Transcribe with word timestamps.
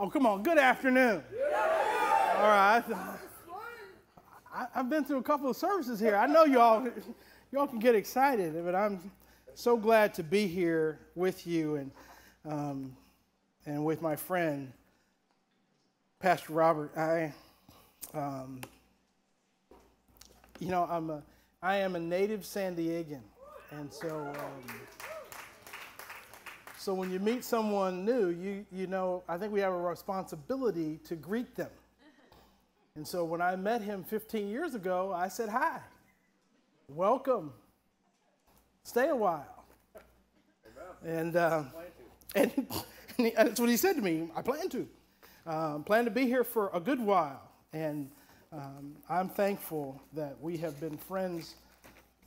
Oh, 0.00 0.08
come 0.08 0.26
on. 0.26 0.44
Good 0.44 0.58
afternoon. 0.58 1.24
All 2.36 2.42
right. 2.42 2.84
I, 4.54 4.66
have 4.72 4.88
been 4.88 5.04
through 5.04 5.18
a 5.18 5.22
couple 5.24 5.50
of 5.50 5.56
services 5.56 5.98
here. 5.98 6.14
I 6.14 6.28
know 6.28 6.44
y'all, 6.44 6.88
y'all 7.50 7.66
can 7.66 7.80
get 7.80 7.96
excited, 7.96 8.54
but 8.64 8.76
I'm 8.76 9.10
so 9.56 9.76
glad 9.76 10.14
to 10.14 10.22
be 10.22 10.46
here 10.46 11.00
with 11.16 11.48
you 11.48 11.74
and, 11.74 11.90
um, 12.48 12.96
and 13.66 13.84
with 13.84 14.00
my 14.00 14.14
friend, 14.14 14.72
Pastor 16.20 16.52
Robert. 16.52 16.96
I, 16.96 17.34
um, 18.14 18.60
you 20.60 20.68
know, 20.68 20.86
I'm 20.88 21.10
a, 21.10 21.24
I 21.60 21.78
am 21.78 21.96
a 21.96 22.00
native 22.00 22.46
San 22.46 22.76
Diegan, 22.76 23.22
and 23.72 23.92
so. 23.92 24.28
Um, 24.28 24.97
so 26.88 26.94
when 26.94 27.10
you 27.10 27.18
meet 27.20 27.44
someone 27.44 28.02
new, 28.02 28.30
you, 28.30 28.64
you 28.72 28.86
know, 28.86 29.22
I 29.28 29.36
think 29.36 29.52
we 29.52 29.60
have 29.60 29.74
a 29.74 29.78
responsibility 29.78 30.98
to 31.04 31.16
greet 31.16 31.54
them. 31.54 31.68
And 32.96 33.06
so 33.06 33.24
when 33.24 33.42
I 33.42 33.56
met 33.56 33.82
him 33.82 34.02
15 34.02 34.48
years 34.48 34.74
ago, 34.74 35.12
I 35.14 35.28
said, 35.28 35.50
Hi, 35.50 35.80
welcome, 36.88 37.52
stay 38.84 39.10
a 39.10 39.14
while. 39.14 39.66
And, 41.04 41.36
uh, 41.36 41.64
and, 42.34 42.52
and 42.56 43.26
he, 43.26 43.32
that's 43.36 43.60
what 43.60 43.68
he 43.68 43.76
said 43.76 43.96
to 43.96 44.00
me. 44.00 44.30
I 44.34 44.40
plan 44.40 44.70
to. 44.70 44.88
Um, 45.44 45.84
plan 45.84 46.06
to 46.06 46.10
be 46.10 46.24
here 46.24 46.42
for 46.42 46.70
a 46.72 46.80
good 46.80 47.00
while. 47.02 47.50
And 47.74 48.08
um, 48.50 48.96
I'm 49.10 49.28
thankful 49.28 50.00
that 50.14 50.40
we 50.40 50.56
have 50.56 50.80
been 50.80 50.96
friends 50.96 51.56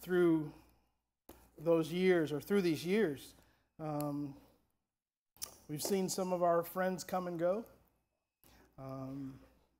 through 0.04 0.52
those 1.58 1.92
years 1.92 2.32
or 2.32 2.40
through 2.40 2.62
these 2.62 2.86
years. 2.86 3.34
Um, 3.80 4.36
we've 5.72 5.82
seen 5.82 6.10
some 6.10 6.34
of 6.34 6.44
our 6.44 6.64
friends 6.64 7.02
come 7.06 7.28
and 7.28 7.40
go, 7.40 7.64
um, 8.78 9.36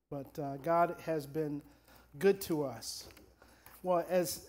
but 0.10 0.40
uh, 0.40 0.56
God 0.64 0.96
has 1.06 1.28
been 1.28 1.62
good 2.18 2.40
to 2.42 2.64
us. 2.64 3.10
Well, 3.84 4.06
as 4.10 4.48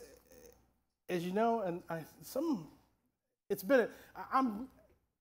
as 1.08 1.24
you 1.24 1.32
know, 1.32 1.60
and 1.60 1.82
I, 1.90 2.04
some, 2.22 2.68
it's 3.50 3.64
been. 3.64 3.80
A, 3.80 3.88
I'm. 4.32 4.68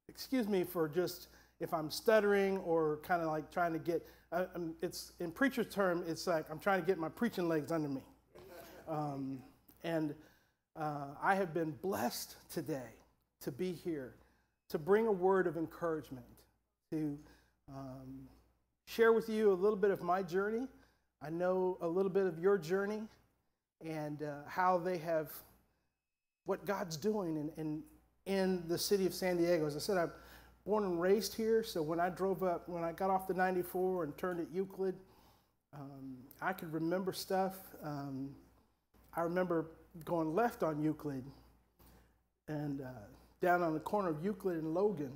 Excuse 0.07 0.47
me 0.47 0.63
for 0.63 0.87
just 0.87 1.29
if 1.59 1.73
I'm 1.73 1.89
stuttering 1.89 2.57
or 2.59 2.99
kind 3.01 3.21
of 3.21 3.29
like 3.29 3.49
trying 3.49 3.73
to 3.73 3.79
get. 3.79 4.05
I, 4.31 4.45
it's 4.81 5.13
in 5.19 5.31
preacher's 5.31 5.73
term. 5.73 6.03
It's 6.07 6.27
like 6.27 6.45
I'm 6.51 6.59
trying 6.59 6.81
to 6.81 6.85
get 6.85 6.99
my 6.99 7.09
preaching 7.09 7.49
legs 7.49 7.71
under 7.71 7.89
me, 7.89 8.03
um, 8.87 9.39
and 9.83 10.13
uh, 10.79 11.07
I 11.21 11.33
have 11.33 11.51
been 11.51 11.71
blessed 11.81 12.35
today 12.51 12.93
to 13.41 13.51
be 13.51 13.71
here 13.71 14.13
to 14.71 14.79
bring 14.79 15.07
a 15.07 15.11
word 15.11 15.47
of 15.47 15.57
encouragement, 15.57 16.25
to 16.91 17.17
um, 17.69 18.27
share 18.85 19.11
with 19.11 19.27
you 19.27 19.51
a 19.51 19.53
little 19.53 19.77
bit 19.77 19.91
of 19.91 20.01
my 20.01 20.23
journey. 20.23 20.65
I 21.21 21.29
know 21.29 21.77
a 21.81 21.87
little 21.87 22.09
bit 22.09 22.25
of 22.25 22.39
your 22.39 22.57
journey 22.57 23.01
and 23.85 24.23
uh, 24.23 24.47
how 24.47 24.77
they 24.77 24.97
have, 24.99 25.29
what 26.45 26.65
God's 26.65 26.95
doing 26.95 27.35
in, 27.35 27.51
in, 27.57 27.83
in 28.25 28.63
the 28.69 28.77
city 28.77 29.05
of 29.05 29.13
San 29.13 29.35
Diego. 29.37 29.65
As 29.65 29.75
I 29.75 29.79
said, 29.79 29.97
I'm 29.97 30.11
born 30.65 30.85
and 30.85 31.01
raised 31.01 31.35
here, 31.35 31.63
so 31.63 31.81
when 31.81 31.99
I 31.99 32.09
drove 32.09 32.41
up, 32.41 32.69
when 32.69 32.83
I 32.83 32.93
got 32.93 33.09
off 33.09 33.27
the 33.27 33.33
94 33.33 34.05
and 34.05 34.17
turned 34.17 34.39
at 34.39 34.47
Euclid, 34.53 34.95
um, 35.73 36.15
I 36.41 36.53
could 36.53 36.71
remember 36.71 37.11
stuff. 37.11 37.55
Um, 37.83 38.29
I 39.13 39.21
remember 39.21 39.67
going 40.05 40.33
left 40.33 40.63
on 40.63 40.81
Euclid 40.81 41.25
and 42.47 42.81
uh, 42.81 42.85
down 43.41 43.63
on 43.63 43.73
the 43.73 43.79
corner 43.79 44.09
of 44.09 44.23
Euclid 44.23 44.57
and 44.57 44.73
Logan, 44.73 45.11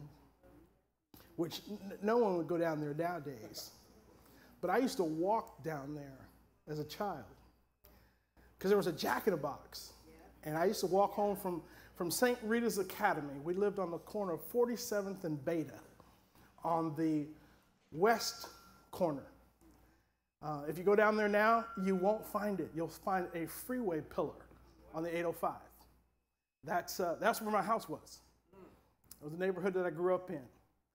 which 1.36 1.62
no 2.02 2.18
one 2.18 2.38
would 2.38 2.48
go 2.48 2.58
down 2.58 2.82
there 2.82 2.94
nowadays. 2.94 3.72
But 4.62 4.70
I 4.70 4.78
used 4.80 4.98
to 4.98 5.04
walk 5.04 5.64
down 5.64 5.94
there 5.94 6.28
as 6.68 6.80
a 6.80 6.84
child 6.84 7.24
because 8.58 8.70
there 8.70 8.78
was 8.78 8.88
a 8.88 8.94
jack 8.94 9.28
in 9.28 9.34
a 9.34 9.38
box. 9.38 9.94
And 10.44 10.58
I 10.58 10.66
used 10.66 10.80
to 10.82 10.88
walk 10.88 11.14
home 11.14 11.36
from, 11.36 11.62
from 11.96 12.10
St. 12.12 12.38
Rita's 12.44 12.78
Academy. 12.78 13.34
We 13.44 13.54
lived 13.54 13.80
on 13.80 13.92
the 13.92 13.98
corner 13.98 14.34
of 14.34 14.52
47th 14.52 15.24
and 15.24 15.44
Beta 15.44 15.80
on 16.64 16.96
the 16.96 17.28
west 17.92 18.48
corner. 18.92 19.24
Uh, 20.42 20.62
if 20.68 20.78
you 20.78 20.84
go 20.84 20.96
down 20.96 21.18
there 21.18 21.30
now, 21.30 21.66
you 21.84 21.96
won't 21.96 22.26
find 22.26 22.60
it. 22.60 22.70
You'll 22.76 22.88
find 22.88 23.28
a 23.34 23.48
freeway 23.48 24.02
pillar 24.02 24.34
on 24.94 25.04
the 25.04 25.10
805. 25.10 25.54
That's, 26.66 27.00
uh, 27.00 27.16
that's 27.20 27.42
where 27.42 27.52
my 27.52 27.62
house 27.62 27.88
was. 27.88 28.20
It 29.22 29.24
was 29.24 29.34
the 29.34 29.40
neighborhood 29.40 29.74
that 29.76 29.86
I 29.86 29.90
grew 29.92 30.16
up 30.16 30.30
in. 30.30 30.42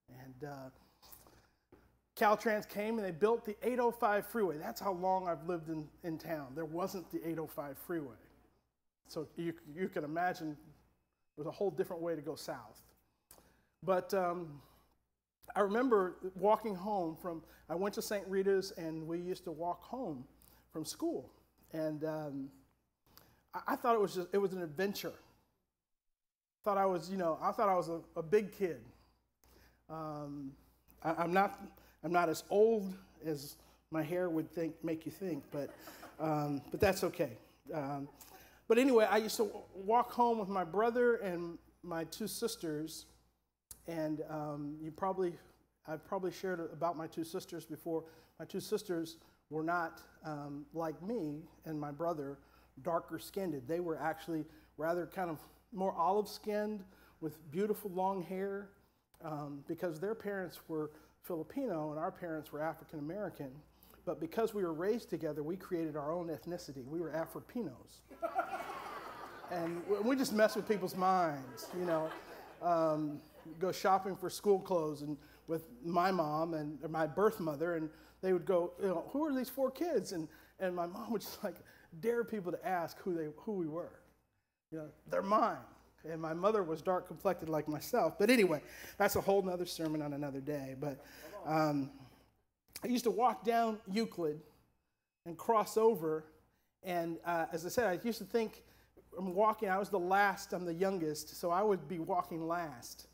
And 0.09 0.51
uh, 0.51 1.77
Caltrans 2.17 2.69
came 2.69 2.99
and 2.99 3.07
they 3.07 3.13
built 3.13 3.45
the 3.45 3.57
805 3.63 4.27
freeway. 4.27 4.57
That's 4.59 4.81
how 4.81 4.93
long 4.93 5.29
I've 5.29 5.47
lived 5.47 5.69
in, 5.69 5.87
in 6.03 6.19
town. 6.19 6.49
There 6.55 6.65
wasn't 6.65 7.11
the 7.11 7.19
805 7.19 7.79
freeway. 7.79 8.17
So 9.09 9.27
you, 9.37 9.55
you 9.75 9.89
can 9.89 10.05
imagine 10.05 10.49
there 10.49 11.45
was 11.45 11.47
a 11.47 11.53
whole 11.53 11.71
different 11.71 12.03
way 12.03 12.15
to 12.15 12.21
go 12.21 12.35
south. 12.35 12.83
But 13.83 14.13
um, 14.13 14.61
I 15.57 15.61
remember 15.61 16.17
walking 16.39 16.75
home 16.75 17.17
from, 17.21 17.43
I 17.69 17.75
went 17.75 17.95
to 17.95 18.03
St. 18.03 18.27
Rita's 18.27 18.73
and 18.77 19.07
we 19.07 19.19
used 19.19 19.45
to 19.45 19.53
walk 19.53 19.83
home 19.83 20.25
from 20.73 20.85
school. 20.85 21.31
And 21.73 22.05
um, 22.05 22.49
I, 23.55 23.61
I, 23.69 23.77
thought 23.77 23.95
it 23.95 24.01
was 24.01 24.15
just, 24.15 24.29
it 24.33 24.39
was 24.39 24.53
an 24.53 24.63
adventure 24.63 25.15
thought 26.65 26.78
I 26.78 26.87
was, 26.87 27.10
you 27.10 27.16
know, 27.16 27.38
I 27.43 27.53
thought 27.53 27.69
I 27.69 27.75
was 27.75 27.88
a, 27.88 28.00
a 28.16 28.22
big 28.22 28.53
kid. 28.53 28.81
Um, 29.88 30.53
I, 31.03 31.25
am 31.25 31.32
not, 31.32 31.59
I'm 32.04 32.12
not 32.12 32.28
as 32.28 32.44
old 32.50 32.93
as 33.25 33.56
my 33.91 34.03
hair 34.03 34.28
would 34.28 34.50
think, 34.50 34.75
make 34.84 35.06
you 35.06 35.12
think, 35.12 35.43
but, 35.50 35.71
um, 36.21 36.60
but 36.71 36.81
that's 36.81 37.03
okay. 37.04 37.32
Um, 37.72 38.09
but 38.69 38.78
anyway, 38.78 39.06
I 39.10 39.16
used 39.16 39.37
to 39.38 39.50
walk 39.75 40.12
home 40.12 40.38
with 40.38 40.48
my 40.48 40.65
brother 40.65 41.16
and 41.16 41.59
my 41.82 42.04
two 42.04 42.28
sisters, 42.28 43.06
and 43.88 44.22
um, 44.28 44.77
you 44.81 44.91
probably, 44.91 45.32
I've 45.88 46.04
probably 46.06 46.31
shared 46.31 46.60
about 46.60 46.97
my 46.97 47.06
two 47.06 47.25
sisters 47.25 47.65
before. 47.65 48.04
My 48.38 48.44
two 48.44 48.60
sisters 48.60 49.16
were 49.48 49.65
not 49.65 50.00
um, 50.25 50.66
like 50.75 51.03
me 51.03 51.42
and 51.65 51.81
my 51.81 51.91
brother, 51.91 52.38
darker 52.82 53.19
skinned. 53.19 53.60
They 53.66 53.81
were 53.81 53.98
actually 53.98 54.44
rather 54.77 55.06
kind 55.06 55.31
of 55.31 55.38
more 55.73 55.95
olive 55.95 56.29
skinned 56.29 56.83
with 57.21 57.51
beautiful 57.51 57.91
long 57.91 58.23
hair 58.23 58.71
um, 59.25 59.63
because 59.69 60.01
their 60.01 60.15
parents 60.15 60.61
were 60.69 60.91
Filipino 61.23 61.91
and 61.91 61.99
our 61.99 62.11
parents 62.11 62.53
were 62.53 62.63
African 62.63 62.99
American. 62.99 63.51
But 64.07 64.21
because 64.21 64.55
we 64.55 64.63
were 64.63 64.73
raised 64.73 65.11
together, 65.11 65.43
we 65.43 65.57
created 65.57 65.97
our 65.97 66.13
own 66.13 66.29
ethnicity. 66.29 66.85
We 66.87 67.01
were 67.01 67.11
Afropinos. 67.11 68.01
and 69.51 69.83
we 70.03 70.17
just 70.17 70.33
mess 70.33 70.57
with 70.57 70.67
people's 70.67 70.97
minds, 70.97 71.69
you 71.79 71.85
know. 71.85 72.11
Um, 72.63 73.21
go 73.59 73.73
shopping 73.73 74.17
for 74.17 74.31
school 74.31 74.59
clothes 74.59 75.03
and 75.03 75.17
with 75.47 75.65
my 75.85 76.11
mom 76.11 76.55
and 76.55 76.79
my 76.89 77.07
birth 77.07 77.41
mother, 77.41 77.77
and 77.77 77.91
they 78.23 78.33
would 78.33 78.45
go, 78.45 78.73
you 78.81 78.89
know, 78.89 79.05
who 79.13 79.25
are 79.25 79.35
these 79.35 79.49
four 79.49 79.71
kids? 79.71 80.13
And, 80.13 80.29
and 80.61 80.75
my 80.75 80.87
mom 80.87 81.13
would 81.13 81.23
just 81.23 81.43
like 81.43 81.57
dare 82.01 82.25
people 82.25 82.53
to 82.53 82.67
ask 82.67 82.99
who, 83.01 83.15
they, 83.15 83.29
who 83.37 83.53
we 83.53 83.67
were. 83.67 84.01
You 84.71 84.79
know, 84.79 84.89
they're 85.11 85.23
mine. 85.23 85.57
And 86.11 86.21
my 86.21 86.33
mother 86.33 86.63
was 86.63 86.81
dark 86.81 87.07
complected 87.07 87.49
like 87.49 87.69
myself. 87.69 88.19
But 88.19 88.31
anyway, 88.31 88.63
that's 88.97 89.17
a 89.17 89.21
whole 89.21 89.43
nother 89.43 89.67
sermon 89.67 90.01
on 90.01 90.13
another 90.13 90.41
day. 90.41 90.75
But 90.81 91.05
um, 91.45 91.91
I 92.83 92.87
used 92.87 93.05
to 93.05 93.11
walk 93.11 93.45
down 93.45 93.79
Euclid 93.91 94.41
and 95.27 95.37
cross 95.37 95.77
over. 95.77 96.25
And 96.83 97.19
uh, 97.27 97.47
as 97.53 97.67
I 97.67 97.69
said, 97.69 97.87
I 97.87 97.99
used 98.03 98.19
to 98.19 98.25
think 98.25 98.63
I'm 99.19 99.35
walking, 99.35 99.69
I 99.69 99.79
was 99.79 99.91
the 99.91 99.99
last, 99.99 100.53
I'm 100.53 100.65
the 100.65 100.73
youngest, 100.73 101.39
so 101.39 101.51
I 101.51 101.63
would 101.63 101.89
be 101.89 101.99
walking 101.99 102.47
last. 102.47 103.09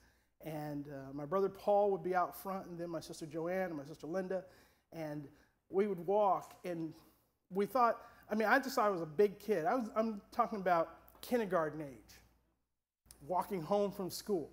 And 0.44 0.86
uh, 0.88 1.12
my 1.12 1.24
brother 1.24 1.48
Paul 1.48 1.90
would 1.90 2.04
be 2.04 2.14
out 2.14 2.40
front, 2.40 2.66
and 2.66 2.78
then 2.78 2.90
my 2.90 3.00
sister 3.00 3.26
Joanne 3.26 3.70
and 3.70 3.76
my 3.76 3.84
sister 3.84 4.06
Linda. 4.06 4.44
And 4.92 5.26
we 5.70 5.88
would 5.88 6.06
walk, 6.06 6.54
and 6.64 6.92
we 7.50 7.66
thought, 7.66 8.00
I 8.30 8.34
mean, 8.34 8.46
I 8.46 8.58
just 8.58 8.76
thought 8.76 8.86
I 8.86 8.90
was 8.90 9.02
a 9.02 9.06
big 9.06 9.40
kid. 9.40 9.64
I 9.64 9.74
was, 9.74 9.88
I'm 9.96 10.20
talking 10.30 10.60
about 10.60 10.90
kindergarten 11.28 11.80
age, 11.80 12.14
walking 13.26 13.62
home 13.62 13.90
from 13.90 14.10
school. 14.10 14.50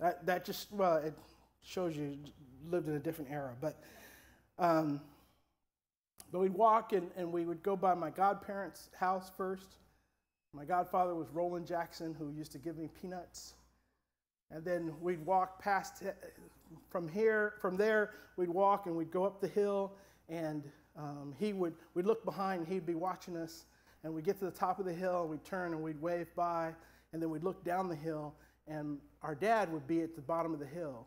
That, 0.00 0.24
that 0.26 0.44
just, 0.44 0.72
well, 0.72 0.96
it 0.96 1.14
shows 1.62 1.96
you 1.96 2.16
lived 2.70 2.88
in 2.88 2.94
a 2.94 3.00
different 3.00 3.30
era. 3.30 3.54
But, 3.60 3.80
um, 4.58 5.00
but 6.30 6.40
we'd 6.40 6.54
walk 6.54 6.92
and, 6.92 7.10
and 7.16 7.32
we 7.32 7.44
would 7.44 7.62
go 7.62 7.76
by 7.76 7.94
my 7.94 8.10
godparents' 8.10 8.90
house 8.98 9.30
first. 9.36 9.76
My 10.54 10.64
godfather 10.64 11.14
was 11.14 11.28
Roland 11.30 11.66
Jackson, 11.66 12.14
who 12.18 12.30
used 12.30 12.52
to 12.52 12.58
give 12.58 12.78
me 12.78 12.88
peanuts. 13.00 13.54
And 14.50 14.64
then 14.64 14.94
we'd 15.00 15.24
walk 15.26 15.60
past 15.60 16.02
from 16.88 17.08
here, 17.08 17.54
from 17.60 17.76
there, 17.76 18.12
we'd 18.36 18.48
walk 18.48 18.86
and 18.86 18.96
we'd 18.96 19.10
go 19.10 19.24
up 19.24 19.40
the 19.40 19.48
hill, 19.48 19.92
and 20.28 20.62
um, 20.96 21.34
he 21.38 21.52
would, 21.52 21.74
we'd 21.94 22.06
look 22.06 22.24
behind, 22.24 22.66
he'd 22.66 22.86
be 22.86 22.94
watching 22.94 23.36
us 23.36 23.64
and 24.04 24.14
we'd 24.14 24.24
get 24.24 24.38
to 24.38 24.44
the 24.44 24.50
top 24.50 24.78
of 24.78 24.86
the 24.86 24.92
hill, 24.92 25.22
and 25.22 25.30
we'd 25.30 25.44
turn 25.44 25.72
and 25.72 25.82
we'd 25.82 26.00
wave 26.00 26.28
by, 26.34 26.74
and 27.12 27.20
then 27.20 27.30
we'd 27.30 27.44
look 27.44 27.64
down 27.64 27.88
the 27.88 27.96
hill, 27.96 28.34
and 28.66 28.98
our 29.22 29.34
dad 29.34 29.72
would 29.72 29.86
be 29.86 30.02
at 30.02 30.14
the 30.14 30.22
bottom 30.22 30.52
of 30.52 30.60
the 30.60 30.66
hill. 30.66 31.06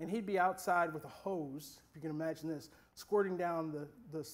and 0.00 0.10
he'd 0.10 0.26
be 0.26 0.38
outside 0.38 0.94
with 0.94 1.04
a 1.04 1.08
hose, 1.08 1.80
if 1.88 1.96
you 1.96 2.00
can 2.00 2.10
imagine 2.10 2.48
this, 2.48 2.70
squirting 2.94 3.36
down 3.36 3.72
the, 3.72 3.88
the 4.16 4.26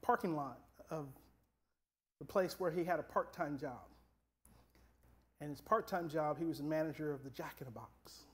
parking 0.00 0.34
lot 0.34 0.58
of 0.90 1.06
the 2.18 2.24
place 2.24 2.58
where 2.58 2.70
he 2.70 2.84
had 2.84 2.98
a 2.98 3.02
part 3.02 3.32
time 3.32 3.58
job. 3.58 3.86
And 5.40 5.50
his 5.50 5.60
part 5.60 5.86
time 5.86 6.08
job, 6.08 6.38
he 6.38 6.44
was 6.44 6.58
the 6.58 6.64
manager 6.64 7.12
of 7.12 7.24
the 7.24 7.30
Jack 7.30 7.56
in 7.60 7.66
the 7.66 7.70
Box. 7.70 8.24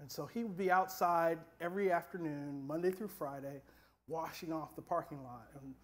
And 0.00 0.10
so 0.10 0.26
he 0.26 0.42
would 0.42 0.56
be 0.56 0.70
outside 0.70 1.38
every 1.60 1.92
afternoon, 1.92 2.66
Monday 2.66 2.90
through 2.90 3.08
Friday, 3.08 3.62
washing 4.08 4.52
off 4.52 4.74
the 4.74 4.82
parking 4.82 5.22
lot. 5.22 5.46
And 5.60 5.74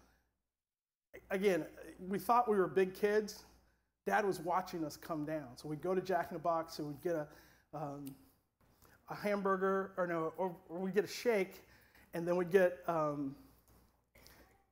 again, 1.31 1.65
we 2.07 2.19
thought 2.19 2.49
we 2.49 2.57
were 2.57 2.67
big 2.67 2.93
kids. 2.93 3.43
Dad 4.05 4.25
was 4.25 4.39
watching 4.39 4.83
us 4.83 4.97
come 4.97 5.25
down. 5.25 5.47
So 5.55 5.67
we'd 5.67 5.81
go 5.81 5.93
to 5.93 6.01
Jack 6.01 6.27
in 6.31 6.35
the 6.35 6.39
Box 6.39 6.79
and 6.79 6.87
we'd 6.87 7.01
get 7.01 7.15
a, 7.15 7.27
um, 7.73 8.05
a 9.09 9.15
hamburger, 9.15 9.91
or 9.97 10.07
no, 10.07 10.33
or, 10.37 10.55
or, 10.69 10.79
we'd 10.79 10.95
get 10.95 11.03
a 11.03 11.07
shake, 11.07 11.63
and 12.13 12.27
then 12.27 12.35
we'd 12.35 12.51
get 12.51 12.79
um, 12.87 13.35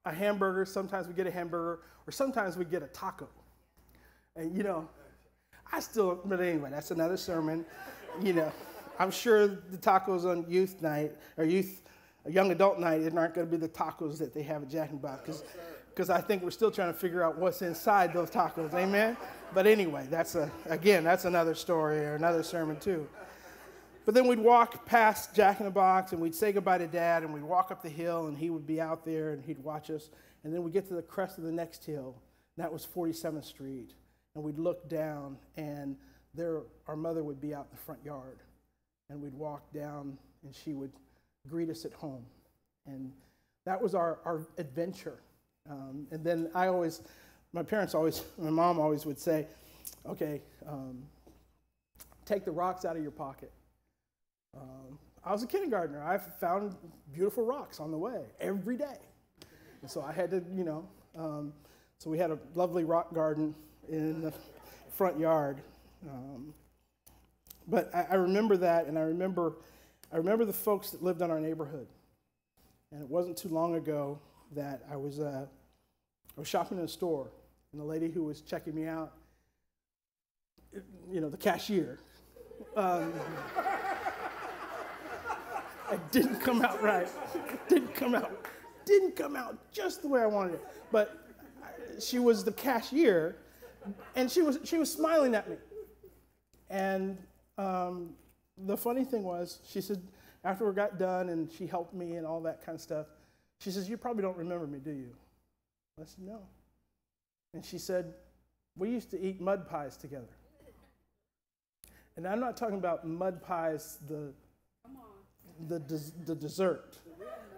a 0.06 0.14
hamburger. 0.14 0.66
Sometimes 0.66 1.08
we'd 1.08 1.16
get 1.16 1.28
a 1.28 1.32
hamburger, 1.32 1.82
or 2.06 2.12
sometimes 2.12 2.58
we'd 2.58 2.72
get 2.72 2.84
a 2.84 2.88
taco. 2.88 3.28
And 4.36 4.56
you 4.56 4.64
know, 4.64 4.88
I 5.72 5.80
still, 5.80 6.22
but 6.26 6.40
anyway, 6.40 6.70
that's 6.72 6.92
another 6.92 7.18
sermon. 7.18 7.66
You 8.22 8.34
know, 8.34 8.52
I'm 9.00 9.12
sure 9.12 9.48
the 9.48 9.78
tacos 9.78 10.26
on 10.26 10.50
youth 10.50 10.82
night 10.82 11.14
or 11.38 11.46
youth, 11.46 11.84
young 12.28 12.52
adult 12.52 12.80
night, 12.80 13.02
aren't 13.16 13.34
going 13.34 13.48
to 13.48 13.52
be 13.52 13.58
the 13.58 13.70
tacos 13.70 14.18
that 14.20 14.34
they 14.34 14.44
have 14.44 14.64
at 14.64 14.70
Jack 14.70 14.92
and 14.92 15.02
Box 15.02 15.22
because 15.26 15.44
because 15.98 16.12
I 16.12 16.22
think 16.22 16.44
we're 16.44 16.52
still 16.52 16.70
trying 16.70 16.94
to 16.94 17.00
figure 17.00 17.24
out 17.24 17.40
what's 17.40 17.64
inside 17.64 18.14
those 18.14 18.30
tacos. 18.30 18.72
Amen. 18.76 19.18
But 19.52 19.66
anyway, 19.66 20.06
that's 20.12 20.36
a 20.36 20.52
again, 20.70 21.04
that's 21.04 21.26
another 21.26 21.56
story 21.56 21.98
or 22.02 22.14
another 22.14 22.44
sermon 22.44 22.80
too. 22.80 23.08
But 24.06 24.14
then 24.14 24.28
we'd 24.28 24.38
walk 24.38 24.86
past 24.86 25.34
Jack 25.34 25.60
in 25.60 25.66
the 25.66 25.72
Box 25.72 26.12
and 26.12 26.22
we'd 26.22 26.36
say 26.36 26.52
goodbye 26.52 26.78
to 26.78 26.86
Dad 26.86 27.24
and 27.24 27.34
we'd 27.34 27.42
walk 27.42 27.72
up 27.72 27.82
the 27.82 27.90
hill 27.90 28.28
and 28.28 28.38
he 28.38 28.52
would 28.52 28.68
be 28.68 28.80
out 28.80 29.06
there 29.06 29.32
and 29.32 29.44
he'd 29.44 29.58
watch 29.58 29.90
us. 29.90 30.12
And 30.44 30.54
then 30.54 30.62
we'd 30.62 30.72
get 30.72 30.88
to 30.90 30.94
the 30.94 31.02
crest 31.02 31.40
of 31.40 31.46
the 31.46 31.52
next 31.52 31.84
hill, 31.84 32.16
and 32.56 32.64
that 32.64 32.72
was 32.72 32.86
47th 32.96 33.44
Street. 33.44 33.96
And 34.36 34.44
we'd 34.44 34.60
look 34.60 34.88
down 34.88 35.36
and 35.56 35.96
there 36.36 36.62
our 36.86 36.96
mother 36.96 37.24
would 37.24 37.42
be 37.42 37.56
out 37.56 37.66
in 37.72 37.76
the 37.76 37.84
front 37.84 38.06
yard. 38.06 38.38
And 39.10 39.20
we'd 39.20 39.34
walk 39.34 39.74
down 39.74 40.16
and 40.44 40.54
she 40.54 40.74
would 40.74 40.92
greet 41.50 41.72
us 41.72 41.86
at 41.86 41.94
home. 41.94 42.24
And 42.86 43.12
that 43.66 43.82
was 43.82 43.96
our, 43.96 44.20
our 44.26 44.46
adventure. 44.60 45.18
Um, 45.70 46.08
and 46.12 46.24
then 46.24 46.50
I 46.54 46.68
always, 46.68 47.02
my 47.54 47.64
parents 47.64 47.94
always, 47.96 48.24
my 48.38 48.50
mom 48.50 48.80
always 48.80 49.06
would 49.06 49.20
say, 49.20 49.48
okay, 50.06 50.42
um, 50.68 51.04
take 52.26 52.46
the 52.46 52.52
rocks 52.52 52.86
out 52.86 52.96
of 52.96 53.02
your 53.02 53.12
pocket. 53.12 53.52
Um, 54.56 54.98
I 55.24 55.32
was 55.32 55.44
a 55.44 55.48
kindergartner. 55.48 56.04
I 56.04 56.18
found 56.18 56.76
beautiful 57.14 57.46
rocks 57.46 57.80
on 57.80 57.92
the 57.92 57.98
way 57.98 58.26
every 58.40 58.78
day. 58.78 58.98
And 59.82 59.92
so 59.92 60.02
I 60.02 60.12
had 60.12 60.32
to, 60.32 60.44
you 60.54 60.64
know, 60.64 60.88
um, 61.18 61.54
so 61.98 62.10
we 62.10 62.18
had 62.18 62.32
a 62.32 62.40
lovely 62.56 62.84
rock 62.84 63.14
garden 63.14 63.56
in 63.90 64.22
the 64.22 64.34
front 64.92 65.20
yard. 65.20 65.62
Um, 66.08 66.54
but 67.68 67.94
I, 67.94 68.08
I, 68.12 68.16
remember 68.16 68.56
that, 68.58 68.86
and 68.86 68.98
I 68.98 69.02
remember, 69.02 69.58
I 70.12 70.18
remember 70.18 70.46
the 70.46 70.54
folks 70.54 70.92
that 70.92 71.04
lived 71.04 71.22
in 71.22 71.32
our 71.32 71.40
neighborhood. 71.40 71.88
And 72.92 73.02
it 73.02 73.10
wasn't 73.10 73.36
too 73.36 73.50
long 73.50 73.76
ago 73.76 74.20
that 74.56 74.84
I 74.90 74.96
was, 74.96 75.20
uh, 75.20 75.46
I 76.38 76.40
was 76.40 76.48
shopping 76.48 76.78
in 76.78 76.84
a 76.84 76.88
store, 76.88 77.32
and 77.72 77.82
the 77.82 77.86
lady 77.86 78.12
who 78.12 78.24
was 78.24 78.42
checking 78.42 78.76
me 78.76 78.86
out, 78.86 79.14
you 81.12 81.20
know, 81.20 81.30
the 81.30 81.38
cashier, 81.38 81.98
um, 82.76 83.12
it 85.92 86.12
didn't 86.12 86.40
come 86.40 86.62
out 86.62 86.82
right. 86.84 87.08
It 87.34 87.60
didn't 87.70 87.96
come 87.96 88.14
out. 88.14 88.46
Didn't 88.86 89.16
come 89.16 89.36
out 89.36 89.58
just 89.72 90.04
the 90.04 90.08
way 90.08 90.22
I 90.22 90.28
wanted 90.28 90.56
it. 90.56 90.66
But 90.92 91.18
she 92.00 92.20
was 92.20 92.44
the 92.44 92.52
cashier, 92.52 93.38
and 94.16 94.30
she 94.30 94.44
was 94.44 94.60
she 94.64 94.78
was 94.78 94.92
smiling 94.92 95.34
at 95.34 95.50
me. 95.50 95.56
And 96.70 97.18
um, 97.58 98.12
the 98.58 98.78
funny 98.78 99.06
thing 99.06 99.24
was, 99.24 99.60
she 99.68 99.82
said 99.82 100.04
after 100.44 100.68
we 100.68 100.76
got 100.76 101.00
done 101.00 101.30
and 101.30 101.52
she 101.52 101.66
helped 101.66 101.96
me 101.96 102.16
and 102.16 102.28
all 102.28 102.42
that 102.42 102.64
kind 102.64 102.76
of 102.76 102.82
stuff, 102.82 103.08
she 103.60 103.72
says, 103.72 103.90
"You 103.90 103.98
probably 103.98 104.22
don't 104.22 104.38
remember 104.38 104.68
me, 104.68 104.78
do 104.78 104.92
you?" 104.92 105.16
I 106.00 106.06
said, 106.06 106.24
"No." 106.24 106.40
And 107.54 107.66
she 107.66 107.78
said, 107.78 108.14
"We 108.76 108.90
used 108.90 109.10
to 109.12 109.20
eat 109.20 109.42
mud 109.42 109.68
pies 109.68 109.98
together." 109.98 110.28
And 112.16 112.28
I'm 112.28 112.40
not 112.40 112.58
talking 112.58 112.78
about 112.78 113.08
mud 113.08 113.42
pies, 113.42 113.98
the 114.08 114.34
the, 115.68 115.80
des- 115.80 116.12
the 116.26 116.36
dessert. 116.36 117.00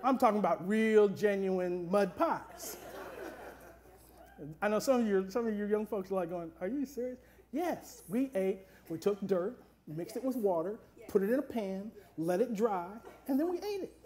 I'm 0.04 0.18
talking 0.18 0.40
about 0.40 0.66
real, 0.68 1.10
genuine 1.10 1.90
mud 1.92 2.16
pies. 2.16 2.78
I 4.62 4.70
know 4.70 4.80
some 4.80 5.02
of 5.02 5.08
you, 5.08 5.30
some 5.30 5.46
of 5.48 5.54
you 5.54 5.66
young 5.66 5.86
folks 5.86 6.12
are 6.12 6.16
like 6.16 6.30
going, 6.30 6.52
"Are 6.62 6.68
you 6.68 6.86
serious?" 6.86 7.20
Yes, 7.52 8.04
we 8.08 8.32
ate. 8.36 8.60
We 8.90 8.98
took 8.98 9.20
dirt, 9.28 9.62
mixed 9.88 10.16
it 10.16 10.24
with 10.24 10.38
water, 10.38 10.80
put 11.10 11.24
it 11.24 11.30
in 11.30 11.40
a 11.40 11.42
pan, 11.44 11.92
let 12.18 12.40
it 12.40 12.56
dry, 12.56 12.88
and 13.28 13.40
then 13.40 13.50
we 13.50 13.58
ate 13.58 13.82
it. 13.84 13.98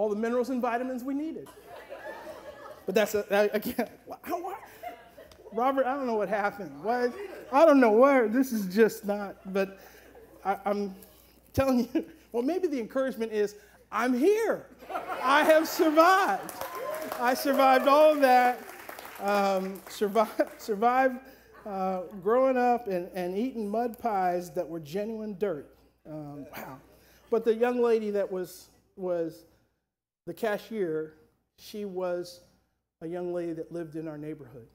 All 0.00 0.08
the 0.08 0.16
minerals 0.16 0.48
and 0.48 0.62
vitamins 0.62 1.04
we 1.04 1.12
needed. 1.12 1.46
But 2.86 2.94
that's 2.94 3.14
a, 3.14 3.26
that, 3.28 3.54
again. 3.54 3.86
Robert, 5.52 5.84
I 5.84 5.94
don't 5.94 6.06
know 6.06 6.14
what 6.14 6.30
happened. 6.30 6.82
What? 6.82 7.12
I 7.52 7.66
don't 7.66 7.80
know 7.80 7.92
where. 7.92 8.26
This 8.26 8.50
is 8.50 8.74
just 8.74 9.04
not. 9.04 9.36
But 9.52 9.78
I, 10.42 10.56
I'm 10.64 10.94
telling 11.52 11.86
you. 11.92 12.06
Well, 12.32 12.44
maybe 12.44 12.68
the 12.68 12.78
encouragement 12.78 13.32
is 13.32 13.56
I'm 13.90 14.16
here. 14.16 14.66
I 15.20 15.42
have 15.42 15.66
survived. 15.66 16.54
I 17.20 17.34
survived 17.34 17.88
all 17.88 18.12
of 18.12 18.20
that. 18.20 18.62
Um, 19.20 19.82
survived, 19.88 20.40
survived 20.58 21.18
uh, 21.66 22.02
growing 22.22 22.56
up 22.56 22.86
and, 22.86 23.10
and 23.14 23.36
eating 23.36 23.68
mud 23.68 23.98
pies 23.98 24.50
that 24.52 24.66
were 24.66 24.78
genuine 24.78 25.36
dirt. 25.38 25.74
Um, 26.08 26.46
wow. 26.56 26.78
But 27.30 27.44
the 27.44 27.54
young 27.54 27.82
lady 27.82 28.10
that 28.12 28.30
was, 28.30 28.68
was 28.94 29.44
the 30.30 30.34
cashier, 30.34 31.14
she 31.56 31.84
was 31.84 32.38
a 33.00 33.06
young 33.08 33.34
lady 33.34 33.52
that 33.52 33.72
lived 33.72 33.96
in 33.96 34.06
our 34.06 34.16
neighborhood. 34.16 34.68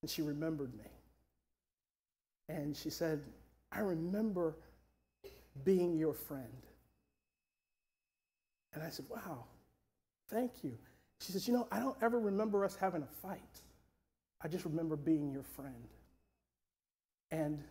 And 0.00 0.10
she 0.10 0.22
remembered 0.22 0.72
me. 0.72 0.86
And 2.48 2.74
she 2.74 2.88
said, 2.88 3.20
I 3.70 3.80
remember 3.80 4.56
being 5.64 5.98
your 5.98 6.14
friend. 6.14 6.62
And 8.72 8.82
I 8.82 8.88
said, 8.88 9.04
Wow, 9.10 9.44
thank 10.30 10.64
you. 10.64 10.78
She 11.20 11.32
says, 11.32 11.46
You 11.46 11.52
know, 11.52 11.68
I 11.70 11.78
don't 11.78 11.98
ever 12.00 12.18
remember 12.18 12.64
us 12.64 12.74
having 12.74 13.02
a 13.02 13.20
fight. 13.20 13.60
I 14.40 14.48
just 14.48 14.64
remember 14.64 14.96
being 14.96 15.30
your 15.30 15.42
friend. 15.42 15.88
And 17.30 17.62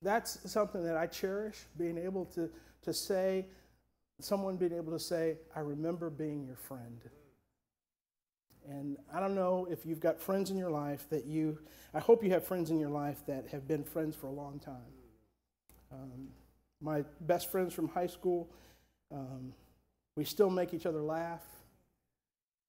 that's 0.00 0.50
something 0.50 0.82
that 0.84 0.96
I 0.96 1.06
cherish, 1.06 1.58
being 1.76 1.98
able 1.98 2.24
to, 2.24 2.48
to 2.80 2.94
say, 2.94 3.44
someone 4.20 4.56
being 4.56 4.72
able 4.72 4.92
to 4.92 4.98
say, 4.98 5.36
I 5.54 5.60
remember 5.60 6.10
being 6.10 6.44
your 6.44 6.56
friend. 6.56 7.00
And 8.68 8.96
I 9.12 9.20
don't 9.20 9.34
know 9.34 9.66
if 9.70 9.86
you've 9.86 10.00
got 10.00 10.20
friends 10.20 10.50
in 10.50 10.58
your 10.58 10.70
life 10.70 11.06
that 11.10 11.24
you, 11.24 11.58
I 11.94 12.00
hope 12.00 12.22
you 12.22 12.30
have 12.30 12.44
friends 12.44 12.70
in 12.70 12.78
your 12.78 12.90
life 12.90 13.24
that 13.26 13.46
have 13.48 13.66
been 13.66 13.82
friends 13.82 14.14
for 14.14 14.26
a 14.26 14.32
long 14.32 14.58
time. 14.58 14.92
Um, 15.90 16.28
my 16.80 17.04
best 17.22 17.50
friends 17.50 17.72
from 17.72 17.88
high 17.88 18.06
school, 18.06 18.50
um, 19.10 19.54
we 20.16 20.24
still 20.24 20.50
make 20.50 20.74
each 20.74 20.84
other 20.84 21.02
laugh. 21.02 21.44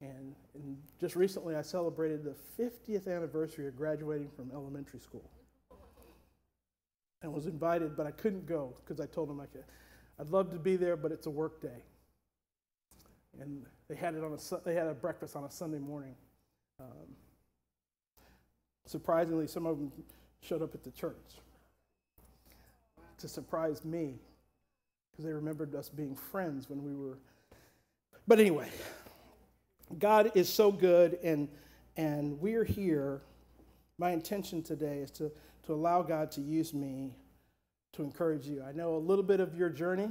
And, 0.01 0.35
and, 0.53 0.77
just 1.01 1.17
recently, 1.17 1.57
I 1.57 1.61
celebrated 1.61 2.23
the 2.23 2.35
50th 2.57 3.13
anniversary 3.13 3.67
of 3.67 3.75
graduating 3.75 4.29
from 4.29 4.49
elementary 4.53 5.01
school. 5.01 5.29
And 7.21 7.33
was 7.33 7.47
invited, 7.47 7.97
but 7.97 8.07
I 8.07 8.11
couldn't 8.11 8.45
go 8.45 8.73
because 8.79 9.01
I 9.01 9.05
told 9.05 9.29
them 9.29 9.41
I 9.41 9.45
could. 9.47 9.65
I'd 10.19 10.29
love 10.29 10.51
to 10.51 10.59
be 10.59 10.75
there, 10.75 10.97
but 10.97 11.11
it's 11.11 11.27
a 11.27 11.31
work 11.31 11.61
day 11.61 11.83
and 13.39 13.65
they 13.87 13.95
had 13.95 14.15
it 14.15 14.23
on 14.23 14.33
a 14.33 14.65
they 14.65 14.73
had 14.73 14.87
a 14.87 14.93
breakfast 14.93 15.35
on 15.35 15.43
a 15.43 15.51
Sunday 15.51 15.79
morning. 15.79 16.15
Um, 16.79 17.15
surprisingly, 18.85 19.47
some 19.47 19.65
of 19.65 19.77
them 19.77 19.91
showed 20.41 20.61
up 20.61 20.73
at 20.73 20.83
the 20.83 20.91
church 20.91 21.15
to 23.17 23.27
surprise 23.27 23.83
me 23.83 24.15
because 25.11 25.25
they 25.25 25.33
remembered 25.33 25.75
us 25.75 25.89
being 25.89 26.15
friends 26.15 26.69
when 26.69 26.83
we 26.83 26.95
were. 26.95 27.17
But 28.27 28.39
anyway, 28.39 28.69
God 29.97 30.31
is 30.35 30.49
so 30.49 30.71
good, 30.71 31.19
and 31.23 31.47
and 31.97 32.39
we're 32.39 32.63
here. 32.63 33.21
My 33.97 34.11
intention 34.11 34.63
today 34.63 34.99
is 34.99 35.11
to 35.11 35.31
to 35.63 35.73
allow 35.73 36.01
God 36.01 36.31
to 36.31 36.41
use 36.41 36.73
me 36.73 37.15
to 37.99 38.05
encourage 38.05 38.47
you. 38.47 38.63
I 38.65 38.71
know 38.71 38.95
a 38.95 38.97
little 38.97 39.25
bit 39.25 39.41
of 39.41 39.55
your 39.55 39.69
journey. 39.69 40.09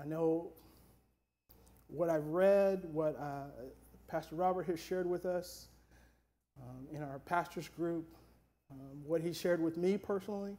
I 0.00 0.06
know 0.06 0.48
what 1.88 2.08
I've 2.08 2.26
read, 2.28 2.86
what 2.90 3.18
uh, 3.20 3.48
Pastor 4.08 4.34
Robert 4.34 4.66
has 4.66 4.80
shared 4.80 5.06
with 5.06 5.26
us 5.26 5.68
um, 6.62 6.86
in 6.90 7.02
our 7.02 7.18
pastors 7.18 7.68
group, 7.68 8.06
um, 8.70 9.04
what 9.04 9.20
he 9.20 9.34
shared 9.34 9.62
with 9.62 9.76
me 9.76 9.98
personally. 9.98 10.56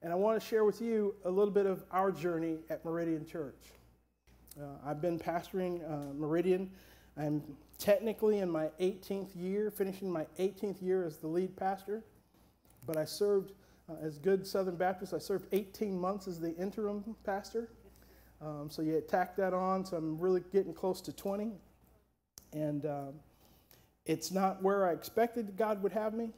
And 0.00 0.10
I 0.10 0.16
want 0.16 0.40
to 0.40 0.46
share 0.46 0.64
with 0.64 0.80
you 0.80 1.14
a 1.26 1.30
little 1.30 1.52
bit 1.52 1.66
of 1.66 1.84
our 1.90 2.10
journey 2.10 2.60
at 2.70 2.82
Meridian 2.82 3.26
Church. 3.26 3.60
Uh, 4.58 4.64
I've 4.86 5.02
been 5.02 5.18
pastoring 5.18 5.82
uh, 5.84 6.14
Meridian. 6.14 6.70
I'm 7.18 7.42
technically 7.76 8.38
in 8.38 8.48
my 8.48 8.70
18th 8.80 9.36
year, 9.36 9.70
finishing 9.70 10.10
my 10.10 10.26
18th 10.38 10.80
year 10.80 11.04
as 11.04 11.18
the 11.18 11.26
lead 11.26 11.54
pastor, 11.54 12.02
but 12.86 12.96
I 12.96 13.04
served 13.04 13.52
uh, 13.88 13.94
as 14.02 14.18
Good 14.18 14.46
Southern 14.46 14.76
Baptist. 14.76 15.12
I 15.12 15.18
served 15.18 15.46
18 15.52 15.98
months 15.98 16.28
as 16.28 16.40
the 16.40 16.54
interim 16.56 17.04
pastor. 17.24 17.68
Um, 18.40 18.68
so 18.70 18.82
you 18.82 19.02
tack 19.06 19.36
that 19.36 19.54
on, 19.54 19.84
so 19.84 19.96
I'm 19.96 20.18
really 20.18 20.42
getting 20.52 20.74
close 20.74 21.00
to 21.02 21.12
20. 21.12 21.52
And 22.52 22.86
um, 22.86 23.14
it's 24.06 24.30
not 24.30 24.62
where 24.62 24.86
I 24.86 24.92
expected 24.92 25.56
God 25.56 25.82
would 25.82 25.92
have 25.92 26.14
me, 26.14 26.30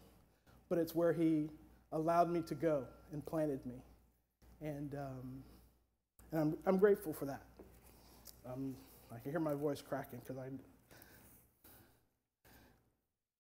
but 0.69 0.79
it's 0.79 0.95
where 0.95 1.13
He 1.13 1.51
allowed 1.93 2.31
me 2.31 2.43
to 2.43 2.55
go 2.55 2.85
and 3.13 3.25
planted 3.25 3.65
me. 3.67 3.83
And, 4.61 4.95
um, 4.95 5.43
and 6.33 6.41
I'm, 6.41 6.57
I'm 6.67 6.79
grateful 6.79 7.13
for 7.13 7.27
that. 7.27 7.43
Um, 8.47 8.75
I 9.15 9.19
can 9.19 9.31
hear 9.31 9.41
my 9.41 9.55
voice 9.55 9.83
cracking 9.83 10.21
because 10.21 10.39
I, 10.39 10.49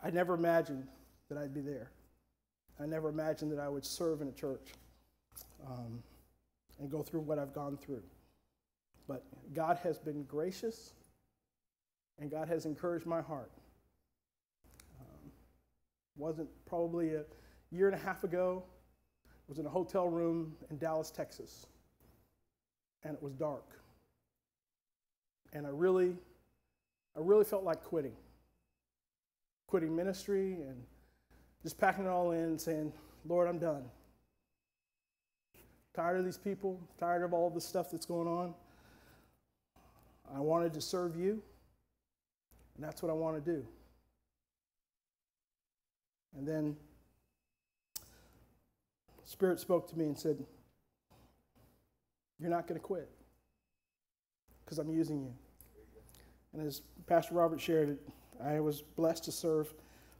I 0.06 0.10
never 0.10 0.34
imagined 0.34 0.86
that 1.28 1.38
I'd 1.38 1.54
be 1.54 1.60
there. 1.60 1.90
I 2.80 2.86
never 2.86 3.08
imagined 3.08 3.52
that 3.52 3.58
I 3.58 3.68
would 3.68 3.84
serve 3.84 4.20
in 4.20 4.28
a 4.28 4.32
church 4.32 4.72
um, 5.66 6.02
and 6.78 6.90
go 6.90 7.02
through 7.02 7.20
what 7.20 7.38
I've 7.38 7.54
gone 7.54 7.76
through. 7.76 8.02
But 9.08 9.24
God 9.54 9.78
has 9.82 9.98
been 9.98 10.24
gracious 10.24 10.92
and 12.18 12.30
God 12.30 12.48
has 12.48 12.66
encouraged 12.66 13.06
my 13.06 13.20
heart. 13.20 13.50
Um, 15.00 15.30
wasn't 16.16 16.48
probably 16.66 17.14
a 17.14 17.24
year 17.70 17.86
and 17.88 17.94
a 17.94 18.04
half 18.04 18.24
ago, 18.24 18.62
was 19.48 19.58
in 19.58 19.66
a 19.66 19.70
hotel 19.70 20.08
room 20.08 20.54
in 20.70 20.78
Dallas, 20.78 21.10
Texas, 21.10 21.66
and 23.04 23.14
it 23.14 23.22
was 23.22 23.32
dark. 23.34 23.64
And 25.52 25.66
I 25.66 25.70
really, 25.70 26.14
I 27.16 27.20
really 27.20 27.44
felt 27.44 27.64
like 27.64 27.82
quitting. 27.82 28.16
Quitting 29.66 29.94
ministry 29.94 30.54
and 30.54 30.82
just 31.66 31.78
packing 31.78 32.04
it 32.04 32.08
all 32.08 32.30
in 32.30 32.38
and 32.38 32.60
saying, 32.60 32.92
Lord, 33.26 33.48
I'm 33.48 33.58
done. 33.58 33.82
Tired 35.96 36.16
of 36.16 36.24
these 36.24 36.38
people, 36.38 36.78
tired 36.96 37.24
of 37.24 37.34
all 37.34 37.50
the 37.50 37.60
stuff 37.60 37.90
that's 37.90 38.06
going 38.06 38.28
on. 38.28 38.54
I 40.32 40.38
wanted 40.38 40.72
to 40.74 40.80
serve 40.80 41.16
you, 41.16 41.42
and 42.76 42.84
that's 42.84 43.02
what 43.02 43.10
I 43.10 43.14
want 43.14 43.44
to 43.44 43.52
do. 43.52 43.66
And 46.38 46.46
then 46.46 46.76
Spirit 49.24 49.58
spoke 49.58 49.90
to 49.90 49.98
me 49.98 50.04
and 50.04 50.16
said, 50.16 50.38
You're 52.38 52.48
not 52.48 52.68
going 52.68 52.78
to 52.78 52.86
quit 52.86 53.10
because 54.64 54.78
I'm 54.78 54.92
using 54.92 55.20
you. 55.20 55.34
And 56.52 56.64
as 56.64 56.82
Pastor 57.08 57.34
Robert 57.34 57.60
shared, 57.60 57.98
I 58.40 58.60
was 58.60 58.82
blessed 58.82 59.24
to 59.24 59.32
serve 59.32 59.74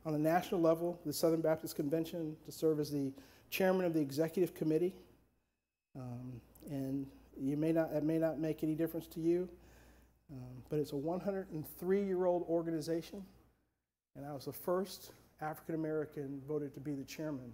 on 0.07 0.13
the 0.13 0.19
national 0.19 0.61
level, 0.61 0.99
the 1.05 1.13
Southern 1.13 1.41
Baptist 1.41 1.75
Convention, 1.75 2.37
to 2.47 2.53
serve 2.53 2.79
as 2.79 2.93
the 2.93 3.13
chairman 3.51 3.85
of 3.85 3.93
the 3.93 4.01
executive 4.01 4.55
committee. 4.55 4.95
Um, 5.97 6.41
and 6.71 7.07
you 7.39 7.57
may 7.57 7.73
not, 7.73 7.91
it 7.93 8.05
may 8.05 8.19
not 8.19 8.39
make 8.39 8.63
any 8.63 8.77
difference 8.77 9.09
to 9.09 9.21
you, 9.21 9.49
um, 10.31 10.63
but 10.71 10.79
it's 10.79 10.93
a 10.93 10.97
103 10.97 12.05
year 12.05 12.25
old 12.25 12.45
organization, 12.49 13.25
and 14.15 14.25
I 14.25 14.33
was 14.33 14.45
the 14.45 14.53
first 14.53 15.11
African 15.41 15.75
American 15.75 16.41
voted 16.47 16.73
to 16.75 16.81
be 16.81 16.95
the 16.95 17.05
chairman. 17.05 17.53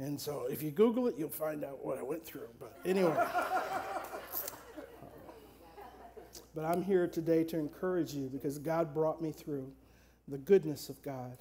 And 0.00 0.18
so 0.18 0.46
if 0.50 0.62
you 0.62 0.70
Google 0.70 1.08
it, 1.08 1.16
you'll 1.18 1.28
find 1.28 1.62
out 1.62 1.84
what 1.84 1.98
I 1.98 2.02
went 2.02 2.24
through. 2.24 2.48
But 2.58 2.74
anyway. 2.86 3.14
but 6.54 6.64
I'm 6.64 6.82
here 6.82 7.06
today 7.06 7.44
to 7.44 7.58
encourage 7.58 8.14
you 8.14 8.30
because 8.30 8.58
God 8.58 8.94
brought 8.94 9.20
me 9.20 9.30
through 9.30 9.70
the 10.26 10.38
goodness 10.38 10.88
of 10.88 11.02
God. 11.02 11.36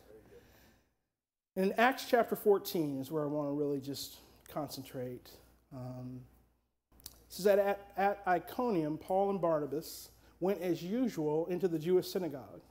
And 1.55 1.71
in 1.71 1.79
Acts 1.79 2.05
chapter 2.09 2.35
14 2.35 2.99
is 2.99 3.09
where 3.09 3.23
I 3.23 3.27
want 3.27 3.47
to 3.47 3.53
really 3.53 3.79
just 3.79 4.17
concentrate. 4.49 5.29
Um, 5.73 6.19
it 7.05 7.11
says 7.29 7.45
that 7.45 7.59
at, 7.59 7.91
at 7.95 8.21
Iconium, 8.27 8.97
Paul 8.97 9.29
and 9.29 9.39
Barnabas 9.39 10.09
went 10.41 10.61
as 10.61 10.83
usual 10.83 11.45
into 11.45 11.69
the 11.69 11.79
Jewish 11.79 12.09
synagogue. 12.09 12.61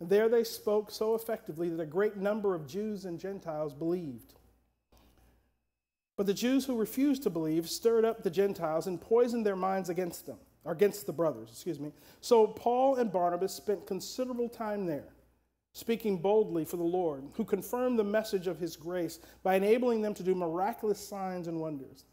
And 0.00 0.10
there 0.10 0.28
they 0.28 0.42
spoke 0.42 0.90
so 0.90 1.14
effectively 1.14 1.68
that 1.68 1.80
a 1.80 1.86
great 1.86 2.16
number 2.16 2.56
of 2.56 2.66
Jews 2.66 3.04
and 3.04 3.20
Gentiles 3.20 3.72
believed. 3.72 4.34
But 6.16 6.26
the 6.26 6.34
Jews 6.34 6.64
who 6.64 6.76
refused 6.76 7.22
to 7.24 7.30
believe 7.30 7.68
stirred 7.68 8.04
up 8.04 8.22
the 8.22 8.30
Gentiles 8.30 8.86
and 8.86 9.00
poisoned 9.00 9.44
their 9.44 9.56
minds 9.56 9.90
against 9.90 10.26
them, 10.26 10.38
or 10.64 10.72
against 10.72 11.06
the 11.06 11.12
brothers, 11.12 11.50
excuse 11.50 11.78
me. 11.78 11.92
So 12.20 12.46
Paul 12.46 12.96
and 12.96 13.12
Barnabas 13.12 13.52
spent 13.52 13.86
considerable 13.86 14.48
time 14.48 14.86
there 14.86 15.12
speaking 15.76 16.16
boldly 16.16 16.64
for 16.64 16.78
the 16.78 16.82
Lord, 16.82 17.22
who 17.34 17.44
confirmed 17.44 17.98
the 17.98 18.04
message 18.04 18.46
of 18.46 18.58
his 18.58 18.76
grace 18.76 19.18
by 19.42 19.56
enabling 19.56 20.00
them 20.00 20.14
to 20.14 20.22
do 20.22 20.34
miraculous 20.34 20.98
signs 20.98 21.48
and 21.48 21.60
wonders. 21.60 22.04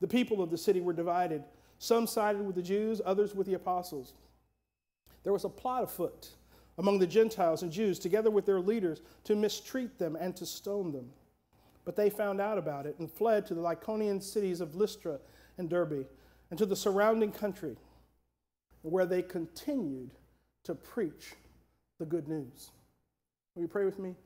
The 0.00 0.06
people 0.06 0.40
of 0.40 0.52
the 0.52 0.56
city 0.56 0.80
were 0.80 0.92
divided. 0.92 1.42
Some 1.80 2.06
sided 2.06 2.46
with 2.46 2.54
the 2.54 2.62
Jews, 2.62 3.00
others 3.04 3.34
with 3.34 3.48
the 3.48 3.54
apostles. 3.54 4.14
There 5.24 5.32
was 5.32 5.44
a 5.44 5.48
plot 5.48 5.82
afoot 5.82 6.28
among 6.78 7.00
the 7.00 7.08
Gentiles 7.08 7.64
and 7.64 7.72
Jews, 7.72 7.98
together 7.98 8.30
with 8.30 8.46
their 8.46 8.60
leaders, 8.60 9.02
to 9.24 9.34
mistreat 9.34 9.98
them 9.98 10.14
and 10.14 10.36
to 10.36 10.46
stone 10.46 10.92
them. 10.92 11.10
But 11.86 11.96
they 11.96 12.10
found 12.10 12.40
out 12.40 12.58
about 12.58 12.84
it 12.84 12.96
and 12.98 13.10
fled 13.10 13.46
to 13.46 13.54
the 13.54 13.62
Lycaonian 13.62 14.22
cities 14.22 14.60
of 14.60 14.74
Lystra 14.74 15.18
and 15.56 15.70
Derbe 15.70 16.04
and 16.50 16.58
to 16.58 16.66
the 16.66 16.76
surrounding 16.76 17.32
country, 17.32 17.76
where 18.82 19.06
they 19.06 19.22
continued 19.22 20.10
to 20.64 20.74
preach 20.74 21.32
the 21.98 22.04
good 22.04 22.28
news. 22.28 22.70
Will 23.54 23.62
you 23.62 23.68
pray 23.68 23.84
with 23.84 23.98
me? 23.98 24.16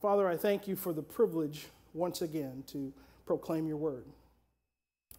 Father, 0.00 0.28
I 0.28 0.36
thank 0.36 0.68
you 0.68 0.76
for 0.76 0.92
the 0.92 1.02
privilege 1.02 1.66
once 1.94 2.22
again 2.22 2.62
to 2.68 2.92
proclaim 3.24 3.66
your 3.66 3.78
word. 3.78 4.04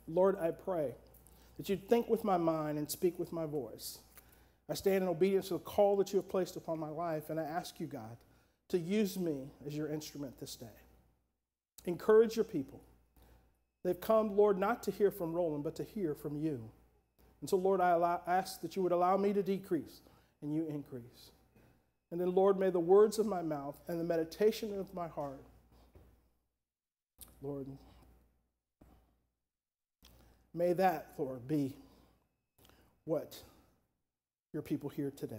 Lord, 0.08 0.38
I 0.40 0.52
pray 0.52 0.92
that 1.58 1.68
you'd 1.68 1.90
think 1.90 2.08
with 2.08 2.24
my 2.24 2.38
mind 2.38 2.78
and 2.78 2.90
speak 2.90 3.18
with 3.20 3.34
my 3.34 3.46
voice. 3.46 4.00
I 4.70 4.76
stand 4.76 5.04
in 5.04 5.10
obedience 5.10 5.48
to 5.48 5.56
the 5.56 5.60
call 5.60 5.98
that 5.98 6.14
you 6.14 6.18
have 6.18 6.30
placed 6.30 6.56
upon 6.56 6.80
my 6.80 6.90
life, 6.90 7.30
and 7.30 7.40
I 7.40 7.44
ask 7.44 7.80
you, 7.80 7.88
God, 7.88 8.18
to 8.70 8.78
use 8.78 9.18
me 9.18 9.52
as 9.66 9.76
your 9.76 9.88
instrument 9.88 10.40
this 10.40 10.56
day. 10.56 10.68
Encourage 11.88 12.36
your 12.36 12.46
people. 12.46 12.82
They've 13.84 14.00
come, 14.00 14.36
Lord, 14.36 14.60
not 14.60 14.84
to 14.84 14.92
hear 14.92 15.10
from 15.10 15.34
Roland, 15.34 15.64
but 15.64 15.76
to 15.78 15.84
hear 15.84 16.14
from 16.14 16.36
you. 16.36 16.70
And 17.40 17.50
so, 17.50 17.56
Lord, 17.58 17.80
I 17.80 17.92
allow, 17.92 18.22
ask 18.28 18.62
that 18.62 18.76
you 18.76 18.84
would 18.84 18.92
allow 18.92 19.16
me 19.18 19.32
to 19.34 19.42
decrease 19.42 20.02
and 20.42 20.54
you 20.54 20.68
increase. 20.68 21.32
And 22.12 22.20
then, 22.20 22.36
Lord, 22.36 22.60
may 22.60 22.70
the 22.70 22.80
words 22.80 23.20
of 23.20 23.26
my 23.26 23.42
mouth 23.42 23.80
and 23.88 24.00
the 24.00 24.04
meditation 24.04 24.78
of 24.78 24.94
my 24.94 25.08
heart, 25.08 25.42
Lord, 27.42 27.68
may 30.54 30.74
that, 30.74 31.14
Lord, 31.18 31.48
be 31.48 31.74
what 33.06 33.42
your 34.52 34.62
people 34.62 34.90
hear 34.90 35.12
today. 35.12 35.36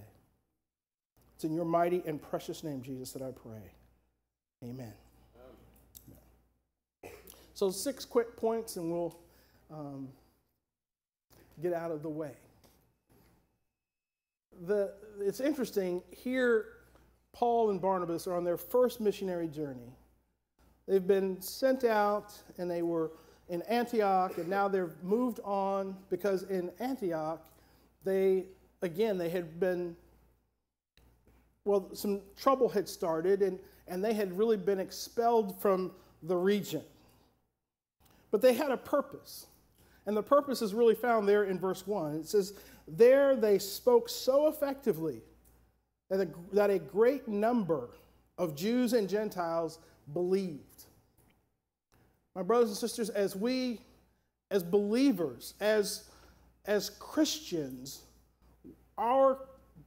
It's 1.34 1.44
in 1.44 1.52
your 1.52 1.64
mighty 1.64 2.02
and 2.06 2.22
precious 2.22 2.64
name, 2.64 2.82
Jesus, 2.82 3.12
that 3.12 3.22
I 3.22 3.32
pray. 3.32 3.72
Amen. 4.64 4.94
So, 7.58 7.70
six 7.70 8.04
quick 8.04 8.36
points, 8.36 8.76
and 8.76 8.92
we'll 8.92 9.18
um, 9.70 10.08
get 11.60 11.72
out 11.72 11.90
of 11.90 12.02
the 12.02 12.08
way 12.08 12.36
the, 14.66 14.92
it's 15.20 15.40
interesting 15.40 16.02
here, 16.10 16.66
Paul 17.32 17.70
and 17.70 17.80
Barnabas 17.80 18.26
are 18.26 18.34
on 18.34 18.44
their 18.44 18.56
first 18.56 19.00
missionary 19.00 19.48
journey. 19.48 19.92
They've 20.86 21.06
been 21.06 21.40
sent 21.40 21.84
out 21.84 22.34
and 22.56 22.70
they 22.70 22.82
were 22.82 23.12
in 23.48 23.62
Antioch, 23.62 24.36
and 24.36 24.48
now 24.48 24.68
they've 24.68 24.92
moved 25.02 25.40
on 25.42 25.96
because 26.10 26.42
in 26.44 26.70
Antioch, 26.80 27.46
they, 28.04 28.44
again, 28.82 29.16
they 29.16 29.28
had 29.28 29.58
been, 29.58 29.96
well, 31.64 31.88
some 31.94 32.20
trouble 32.36 32.68
had 32.68 32.88
started 32.88 33.42
and, 33.42 33.58
and 33.86 34.04
they 34.04 34.12
had 34.12 34.36
really 34.36 34.56
been 34.56 34.80
expelled 34.80 35.60
from 35.60 35.92
the 36.22 36.36
region. 36.36 36.82
But 38.30 38.42
they 38.42 38.52
had 38.52 38.70
a 38.70 38.76
purpose. 38.76 39.46
And 40.06 40.16
the 40.16 40.22
purpose 40.22 40.62
is 40.62 40.74
really 40.74 40.94
found 40.94 41.28
there 41.28 41.44
in 41.44 41.58
verse 41.58 41.86
1. 41.86 42.16
It 42.16 42.28
says, 42.28 42.54
there 42.86 43.36
they 43.36 43.58
spoke 43.58 44.08
so 44.08 44.48
effectively 44.48 45.20
that 46.08 46.20
a, 46.20 46.28
that 46.54 46.70
a 46.70 46.78
great 46.78 47.28
number 47.28 47.90
of 48.38 48.56
Jews 48.56 48.92
and 48.94 49.08
Gentiles 49.08 49.78
believed. 50.12 50.84
My 52.34 52.42
brothers 52.42 52.70
and 52.70 52.78
sisters, 52.78 53.10
as 53.10 53.36
we, 53.36 53.80
as 54.50 54.62
believers, 54.62 55.54
as, 55.60 56.04
as 56.64 56.90
Christians, 56.90 58.02
our 58.96 59.38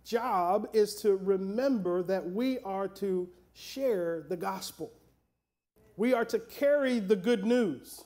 job 0.06 0.68
is 0.74 0.96
to 0.96 1.16
remember 1.16 2.04
that 2.04 2.30
we 2.30 2.60
are 2.60 2.88
to 2.88 3.30
share 3.54 4.26
the 4.30 4.38
gospel. 4.38 4.92
We 5.98 6.14
are 6.14 6.26
to 6.26 6.40
carry 6.40 7.00
the 7.00 7.16
good 7.16 7.46
news. 7.46 8.04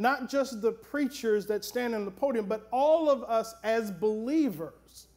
Not 0.00 0.30
just 0.30 0.62
the 0.62 0.72
preachers 0.72 1.44
that 1.48 1.62
stand 1.62 1.94
on 1.94 2.06
the 2.06 2.10
podium, 2.10 2.46
but 2.46 2.66
all 2.72 3.10
of 3.10 3.22
us 3.24 3.54
as 3.62 3.90
believers 3.90 5.08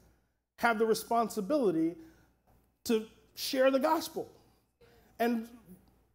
have 0.57 0.77
the 0.77 0.85
responsibility 0.85 1.95
to 2.83 3.05
share 3.33 3.71
the 3.71 3.79
gospel. 3.79 4.29
And 5.19 5.47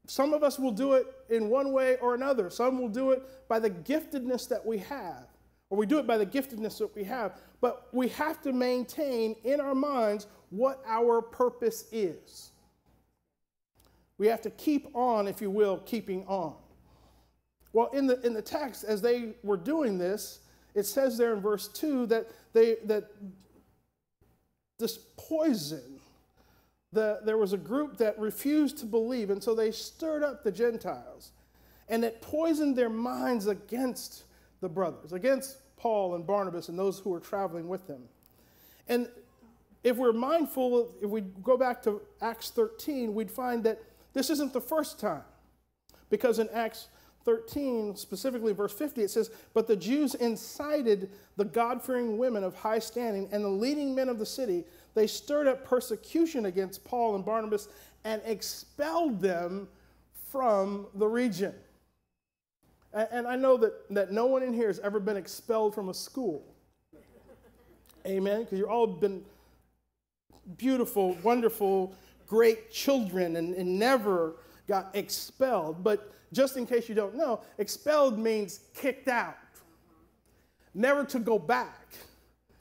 some 0.07 0.35
of 0.35 0.43
us 0.43 0.59
will 0.59 0.71
do 0.71 0.93
it 0.93 1.07
in 1.31 1.49
one 1.49 1.73
way 1.73 1.97
or 1.97 2.15
another. 2.15 2.51
Some 2.51 2.79
will 2.79 2.91
do 2.91 3.13
it 3.13 3.49
by 3.49 3.59
the 3.59 3.71
giftedness 3.71 4.47
that 4.51 4.67
we 4.67 4.77
have, 4.77 5.25
or 5.71 5.79
we 5.79 5.87
do 5.87 5.99
it 5.99 6.07
by 6.07 6.19
the 6.19 6.27
giftedness 6.27 6.77
that 6.77 6.95
we 6.95 7.05
have. 7.05 7.41
But 7.63 7.89
we 7.93 8.09
have 8.09 8.43
to 8.43 8.53
maintain 8.53 9.35
in 9.45 9.63
our 9.63 9.75
minds 9.75 10.27
what 10.51 10.83
our 10.87 11.23
purpose 11.23 11.87
is. 11.91 12.51
We 14.19 14.27
have 14.27 14.43
to 14.43 14.51
keep 14.51 14.95
on, 14.95 15.27
if 15.27 15.41
you 15.41 15.49
will, 15.49 15.79
keeping 15.79 16.27
on. 16.27 16.55
Well, 17.79 17.91
in 17.93 18.09
the, 18.09 18.21
in 18.27 18.35
the 18.35 18.43
text, 18.43 18.83
as 18.83 19.01
they 19.01 19.35
were 19.45 19.57
doing 19.57 19.99
this, 19.99 20.41
it 20.75 20.83
says 20.83 21.17
there 21.17 21.33
in 21.33 21.41
verse 21.41 21.69
2 21.69 22.07
that, 22.07 22.27
they, 22.53 22.75
that 22.87 23.05
this 24.81 24.99
poison, 25.17 26.01
the, 26.91 27.21
there 27.25 27.39
was 27.39 27.53
a 27.53 27.57
group 27.57 27.97
that 27.99 28.19
refused 28.19 28.79
to 28.79 28.85
believe, 28.85 29.31
and 29.31 29.41
so 29.41 29.55
they 29.55 29.71
stirred 29.71 30.25
up 30.25 30.43
the 30.43 30.51
Gentiles. 30.51 31.31
And 31.89 32.05
it 32.05 32.21
poisoned 32.21 32.75
their 32.75 32.91
minds 32.91 33.47
against 33.47 34.25
the 34.61 34.69
brothers, 34.69 35.13
against 35.13 35.59
Paul 35.77 36.17
and 36.17 36.27
Barnabas 36.27 36.69
and 36.69 36.77
those 36.77 36.99
who 36.99 37.11
were 37.11 37.21
traveling 37.21 37.69
with 37.69 37.87
them. 37.87 38.03
And 38.89 39.09
if 39.85 39.97
we're 39.97 40.13
mindful, 40.13 40.97
if 41.01 41.09
we 41.09 41.21
go 41.45 41.57
back 41.57 41.85
to 41.85 42.03
Acts 42.21 42.51
13, 42.51 43.15
we'd 43.15 43.31
find 43.31 43.63
that 43.63 43.81
this 44.15 44.31
isn't 44.31 44.53
the 44.53 44.61
first 44.61 44.99
time. 44.99 45.23
Because 46.11 46.41
in 46.41 46.49
Acts 46.53 46.89
13, 47.29 47.95
specifically 47.95 48.55
verse 48.55 48.73
50, 48.73 49.03
it 49.03 49.11
says, 49.11 49.31
But 49.53 49.67
the 49.67 49.77
Jews 49.77 50.15
incited 50.15 51.11
the 51.37 51.45
God 51.45 51.83
fearing 51.83 52.17
women 52.17 52.43
of 52.43 52.55
high 52.55 52.79
standing 52.79 53.29
and 53.33 53.45
the 53.45 53.51
leading 53.51 53.95
men 53.95 54.09
of 54.09 54.19
the 54.19 54.25
city. 54.25 54.65
They 54.95 55.07
stirred 55.07 55.47
up 55.47 55.63
persecution 55.63 56.47
against 56.47 56.85
Paul 56.85 57.17
and 57.17 57.27
Barnabas 57.27 57.69
and 58.05 58.23
expelled 58.25 59.21
them 59.21 59.69
from 60.31 60.87
the 60.95 61.07
region. 61.07 61.53
And 62.95 63.27
I 63.27 63.37
know 63.37 63.59
that, 63.59 63.75
that 63.91 64.11
no 64.11 64.25
one 64.25 64.43
in 64.43 64.55
here 64.55 64.69
has 64.69 64.79
ever 64.79 64.99
been 64.99 65.19
expelled 65.19 65.75
from 65.75 65.91
a 65.91 65.95
school. 65.95 66.43
Amen? 68.07 68.45
Because 68.45 68.59
you've 68.59 68.71
all 68.71 68.87
been 68.87 69.23
beautiful, 70.57 71.15
wonderful, 71.23 71.93
great 72.27 72.71
children 72.71 73.37
and, 73.37 73.53
and 73.53 73.79
never 73.79 74.37
got 74.69 74.95
expelled. 74.95 75.83
But 75.83 76.13
just 76.33 76.57
in 76.57 76.67
case 76.67 76.89
you 76.89 76.95
don't 76.95 77.17
know, 77.17 77.41
expelled 77.57 78.19
means 78.19 78.61
kicked 78.75 79.09
out, 79.09 79.37
never 80.75 81.05
to 81.05 81.19
go 81.19 81.39
back. 81.39 81.89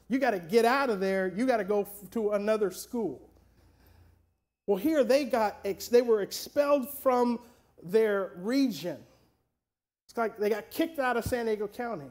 You 0.10 0.20
got 0.20 0.32
to 0.32 0.40
get 0.40 0.66
out 0.66 0.90
of 0.90 1.00
there. 1.00 1.28
You 1.36 1.46
got 1.46 1.58
to 1.58 1.66
go 1.66 1.88
to 2.12 2.32
another 2.32 2.72
school. 2.72 3.22
Well, 4.66 4.78
here 4.78 5.04
they 5.04 5.26
got 5.26 5.64
they 5.64 6.02
were 6.02 6.22
expelled 6.22 6.90
from 6.90 7.40
their 7.84 8.32
region. 8.38 8.98
It's 10.08 10.18
like 10.18 10.38
they 10.38 10.50
got 10.50 10.72
kicked 10.72 11.00
out 11.00 11.18
of 11.18 11.26
San 11.26 11.46
Diego 11.46 11.68
County. 11.68 12.10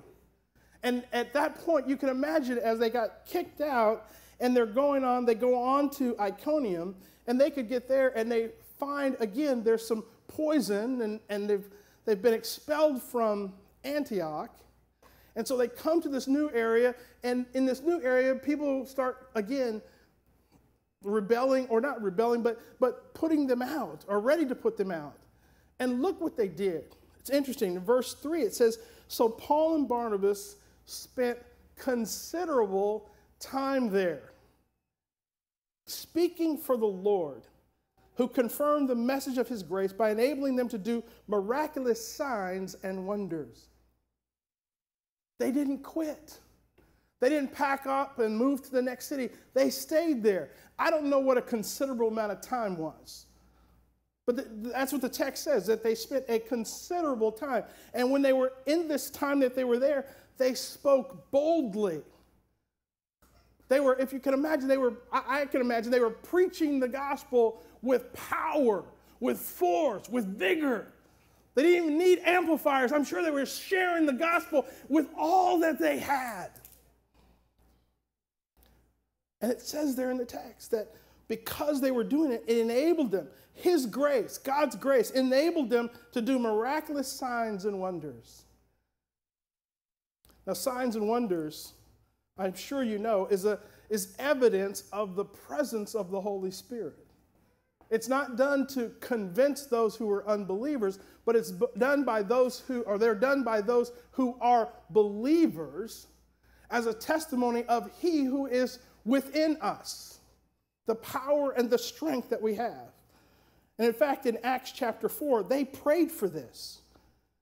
And 0.83 1.03
at 1.13 1.33
that 1.33 1.59
point, 1.65 1.89
you 1.89 1.97
can 1.97 2.09
imagine 2.09 2.59
as 2.59 2.79
they 2.79 2.91
got 2.91 3.27
kicked 3.27 3.61
out 3.61 4.11
and 4.41 4.55
they're 4.55 4.67
going 4.67 5.05
on, 5.05 5.25
they 5.25 5.35
go 5.35 5.55
on 5.55 5.91
to 5.91 6.15
Iconium, 6.21 6.95
and 7.27 7.41
they 7.41 7.51
could 7.51 7.69
get 7.69 7.89
there 7.89 8.17
and 8.17 8.31
they 8.31 8.51
find 8.79 9.17
again 9.21 9.63
there's 9.63 9.87
some 9.87 10.05
poison 10.29 11.03
and, 11.03 11.21
and 11.29 11.49
they've, 11.49 11.69
they've 12.05 12.21
been 12.21 12.35
expelled 12.35 13.03
from 13.03 13.53
Antioch. 13.85 14.51
And 15.35 15.47
so 15.47 15.57
they 15.57 15.69
come 15.69 16.01
to 16.01 16.09
this 16.09 16.27
new 16.27 16.51
area, 16.53 16.95
and 17.23 17.45
in 17.53 17.67
this 17.67 17.83
new 17.83 18.01
area, 18.03 18.35
people 18.35 18.87
start 18.87 19.29
again 19.35 19.83
rebelling, 21.05 21.67
or 21.69 21.81
not 21.81 22.03
rebelling, 22.03 22.43
but, 22.43 22.61
but 22.81 23.13
putting 23.13 23.47
them 23.47 23.61
out, 23.61 24.05
or 24.09 24.19
ready 24.19 24.47
to 24.47 24.55
put 24.55 24.79
them 24.79 24.91
out. 24.91 25.19
And 25.79 26.01
look 26.01 26.21
what 26.23 26.39
they 26.39 26.49
did. 26.49 26.97
It's 27.21 27.29
interesting. 27.29 27.75
In 27.75 27.85
verse 27.85 28.15
3, 28.15 28.43
it 28.43 28.55
says 28.55 28.79
So 29.09 29.29
Paul 29.29 29.75
and 29.75 29.87
Barnabas 29.87 30.57
spent 30.87 31.39
considerable 31.77 33.11
time 33.39 33.91
there, 33.91 34.33
speaking 35.85 36.57
for 36.57 36.79
the 36.79 36.87
Lord 36.87 37.43
who 38.17 38.29
confirmed 38.29 38.89
the 38.89 38.95
message 38.95 39.39
of 39.39 39.49
his 39.49 39.63
grace 39.63 39.93
by 39.93 40.11
enabling 40.11 40.57
them 40.57 40.69
to 40.69 40.79
do 40.79 41.03
miraculous 41.29 42.07
signs 42.07 42.75
and 42.83 43.07
wonders. 43.07 43.69
They 45.39 45.53
didn't 45.53 45.83
quit. 45.83 46.39
They 47.21 47.29
didn't 47.29 47.53
pack 47.53 47.87
up 47.87 48.19
and 48.19 48.37
move 48.37 48.63
to 48.63 48.71
the 48.71 48.83
next 48.83 49.07
city. 49.07 49.31
They 49.55 49.71
stayed 49.71 50.23
there. 50.23 50.51
I 50.79 50.91
don't 50.91 51.09
know 51.09 51.19
what 51.19 51.39
a 51.39 51.43
considerable 51.43 52.09
amount 52.09 52.33
of 52.33 52.41
time 52.41 52.77
was. 52.77 53.27
But 54.27 54.37
the, 54.37 54.71
that's 54.71 54.93
what 54.93 55.03
the 55.03 55.09
text 55.09 55.45
says 55.45 55.67
that 55.67 55.83
they 55.83 55.95
spent 55.95 56.25
a 56.29 56.39
considerable 56.39 57.33
time. 57.33 57.65
And 57.95 58.11
when 58.11 58.23
they 58.23 58.33
were 58.33 58.53
in 58.67 58.89
this 58.89 59.09
time 59.09 59.41
that 59.41 59.55
they 59.55 59.65
were 59.65 59.79
there, 59.79 60.07
they 60.37 60.55
spoke 60.55 61.31
boldly. 61.31 62.03
They 63.69 63.81
were, 63.81 63.97
if 63.99 64.13
you 64.13 64.21
can 64.21 64.35
imagine, 64.35 64.69
they 64.69 64.79
were, 64.79 64.95
I, 65.13 65.41
I 65.41 65.47
can 65.47 65.61
imagine, 65.61 65.91
they 65.91 66.01
were 66.01 66.11
preaching 66.11 66.79
the 66.79 66.89
gospel 66.89 67.63
with 67.87 68.13
power, 68.13 68.85
with 69.21 69.39
force, 69.39 70.09
with 70.09 70.27
vigor. 70.27 70.93
They 71.55 71.63
didn't 71.63 71.85
even 71.85 71.99
need 71.99 72.19
amplifiers. 72.25 72.93
I'm 72.93 73.05
sure 73.05 73.23
they 73.23 73.31
were 73.31 73.47
sharing 73.47 74.05
the 74.05 74.13
gospel 74.13 74.67
with 74.89 75.09
all 75.17 75.61
that 75.61 75.79
they 75.79 75.99
had. 75.99 76.51
And 79.41 79.51
it 79.51 79.63
says 79.63 79.97
there 79.97 80.11
in 80.11 80.19
the 80.19 80.25
text 80.25 80.71
that 80.73 80.93
because 81.29 81.81
they 81.81 81.91
were 81.91 82.05
doing 82.05 82.33
it, 82.33 82.45
it 82.47 82.59
enabled 82.59 83.11
them. 83.11 83.29
His 83.55 83.87
grace, 83.87 84.39
God's 84.39 84.77
grace, 84.77 85.11
enabled 85.11 85.71
them 85.71 85.91
to 86.13 86.21
do 86.21 86.39
miraculous 86.39 87.09
signs 87.09 87.65
and 87.65 87.81
wonders. 87.81 88.45
Now, 90.47 90.53
signs 90.53 90.95
and 90.95 91.09
wonders, 91.09 91.73
I'm 92.39 92.55
sure 92.55 92.83
you 92.83 92.99
know, 92.99 93.27
is, 93.27 93.45
a, 93.45 93.59
is 93.89 94.15
evidence 94.19 94.85
of 94.93 95.17
the 95.17 95.25
presence 95.25 95.95
of 95.95 96.11
the 96.11 96.21
Holy 96.21 96.51
Spirit. 96.51 97.06
It's 97.91 98.09
not 98.09 98.37
done 98.37 98.67
to 98.69 98.93
convince 99.01 99.67
those 99.67 99.95
who 99.95 100.11
are 100.11 100.27
unbelievers, 100.29 100.99
but 101.25 101.37
it's 101.37 101.53
done 101.79 102.05
by 102.05 102.23
those 102.23 102.61
who, 102.61 102.83
or 102.83 102.99
they're 102.99 103.15
done 103.15 103.45
by 103.45 103.61
those 103.61 103.93
who 104.13 104.37
are 104.41 104.69
believers 104.91 106.07
as 106.71 106.87
a 106.87 106.95
testimony 106.95 107.65
of 107.65 107.91
He 108.01 108.25
who 108.25 108.47
is 108.47 108.81
within 109.05 109.57
us, 109.61 110.19
the 110.87 110.97
power 110.97 111.53
and 111.53 111.71
the 111.71 111.79
strength 111.79 112.31
that 112.31 112.43
we 112.43 112.55
have. 112.57 112.93
And 113.79 113.87
in 113.87 113.95
fact, 113.95 114.27
in 114.27 114.39
Acts 114.43 114.73
chapter 114.73 115.09
4, 115.09 115.45
they 115.45 115.65
prayed 115.65 116.11
for 116.11 116.29
this. 116.29 116.81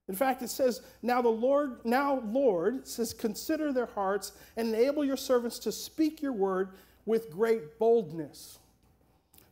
In 0.08 0.14
fact, 0.14 0.42
it 0.42 0.50
says, 0.50 0.82
Now 1.02 1.22
the 1.22 1.28
Lord, 1.28 1.84
now 1.84 2.20
Lord, 2.26 2.86
says, 2.86 3.14
consider 3.14 3.72
their 3.72 3.86
hearts 3.86 4.32
and 4.56 4.74
enable 4.74 5.04
your 5.04 5.16
servants 5.16 5.58
to 5.60 5.72
speak 5.72 6.20
your 6.20 6.32
word 6.32 6.70
with 7.06 7.30
great 7.30 7.78
boldness. 7.78 8.58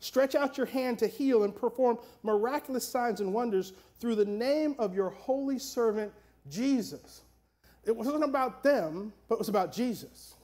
Stretch 0.02 0.34
out 0.34 0.56
your 0.56 0.66
hand 0.66 0.98
to 0.98 1.06
heal 1.06 1.44
and 1.44 1.54
perform 1.54 1.96
miraculous 2.24 2.86
signs 2.86 3.20
and 3.20 3.32
wonders 3.32 3.72
through 4.00 4.16
the 4.16 4.24
name 4.24 4.74
of 4.80 4.96
your 4.96 5.10
holy 5.10 5.60
servant 5.60 6.12
Jesus. 6.50 7.22
It 7.84 7.96
wasn't 7.96 8.24
about 8.24 8.64
them, 8.64 9.12
but 9.28 9.36
it 9.36 9.38
was 9.38 9.48
about 9.48 9.72
Jesus. 9.72 10.34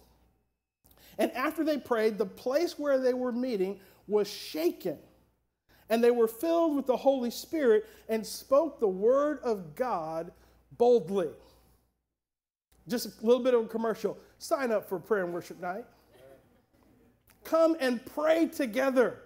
And 1.19 1.33
after 1.33 1.65
they 1.65 1.77
prayed, 1.77 2.19
the 2.19 2.25
place 2.25 2.79
where 2.79 2.99
they 2.99 3.13
were 3.15 3.33
meeting 3.33 3.81
was 4.07 4.31
shaken. 4.31 4.97
And 5.91 6.05
they 6.05 6.13
were 6.13 6.29
filled 6.29 6.77
with 6.77 6.87
the 6.87 6.97
Holy 6.97 7.33
Spirit 7.33 7.89
and 8.09 8.25
spoke 8.25 8.79
the 8.79 8.87
word 8.87 9.41
of 9.43 9.75
God 9.75 10.31
boldly. 10.77 11.31
Just 12.87 13.21
a 13.21 13.27
little 13.27 13.43
bit 13.43 13.55
of 13.55 13.65
a 13.65 13.69
commercial. 13.69 14.19
Sign 14.39 14.71
up 14.71 14.89
for 14.89 15.01
prayer 15.01 15.25
and 15.25 15.35
worship 15.35 15.61
night. 15.61 15.85
Come 17.43 17.77
and 17.81 18.05
pray 18.07 18.47
together. 18.47 19.19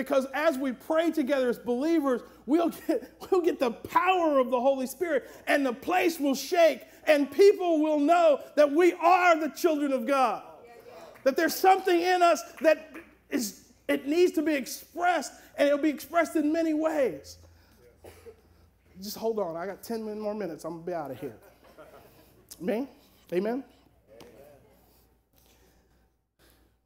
Because 0.00 0.26
as 0.32 0.56
we 0.56 0.72
pray 0.72 1.10
together 1.10 1.50
as 1.50 1.58
believers, 1.58 2.22
we'll 2.46 2.70
get, 2.86 3.12
we'll 3.30 3.42
get 3.42 3.58
the 3.58 3.70
power 3.70 4.38
of 4.38 4.50
the 4.50 4.58
Holy 4.58 4.86
Spirit 4.86 5.30
and 5.46 5.64
the 5.64 5.74
place 5.74 6.18
will 6.18 6.34
shake 6.34 6.86
and 7.06 7.30
people 7.30 7.80
will 7.82 8.00
know 8.00 8.40
that 8.56 8.72
we 8.72 8.94
are 8.94 9.38
the 9.38 9.50
children 9.50 9.92
of 9.92 10.06
God. 10.06 10.42
That 11.24 11.36
there's 11.36 11.54
something 11.54 12.00
in 12.00 12.22
us 12.22 12.42
that 12.62 12.92
is 13.28 13.72
it 13.88 14.06
needs 14.06 14.32
to 14.32 14.42
be 14.42 14.54
expressed 14.54 15.34
and 15.58 15.68
it'll 15.68 15.82
be 15.82 15.90
expressed 15.90 16.34
in 16.34 16.50
many 16.50 16.72
ways. 16.72 17.36
Just 19.02 19.18
hold 19.18 19.38
on. 19.38 19.54
I 19.54 19.66
got 19.66 19.82
10 19.82 20.18
more 20.18 20.34
minutes. 20.34 20.64
I'm 20.64 20.72
going 20.72 20.84
to 20.84 20.86
be 20.86 20.94
out 20.94 21.10
of 21.10 21.20
here. 21.20 21.36
Me? 22.58 22.88
Amen? 23.34 23.64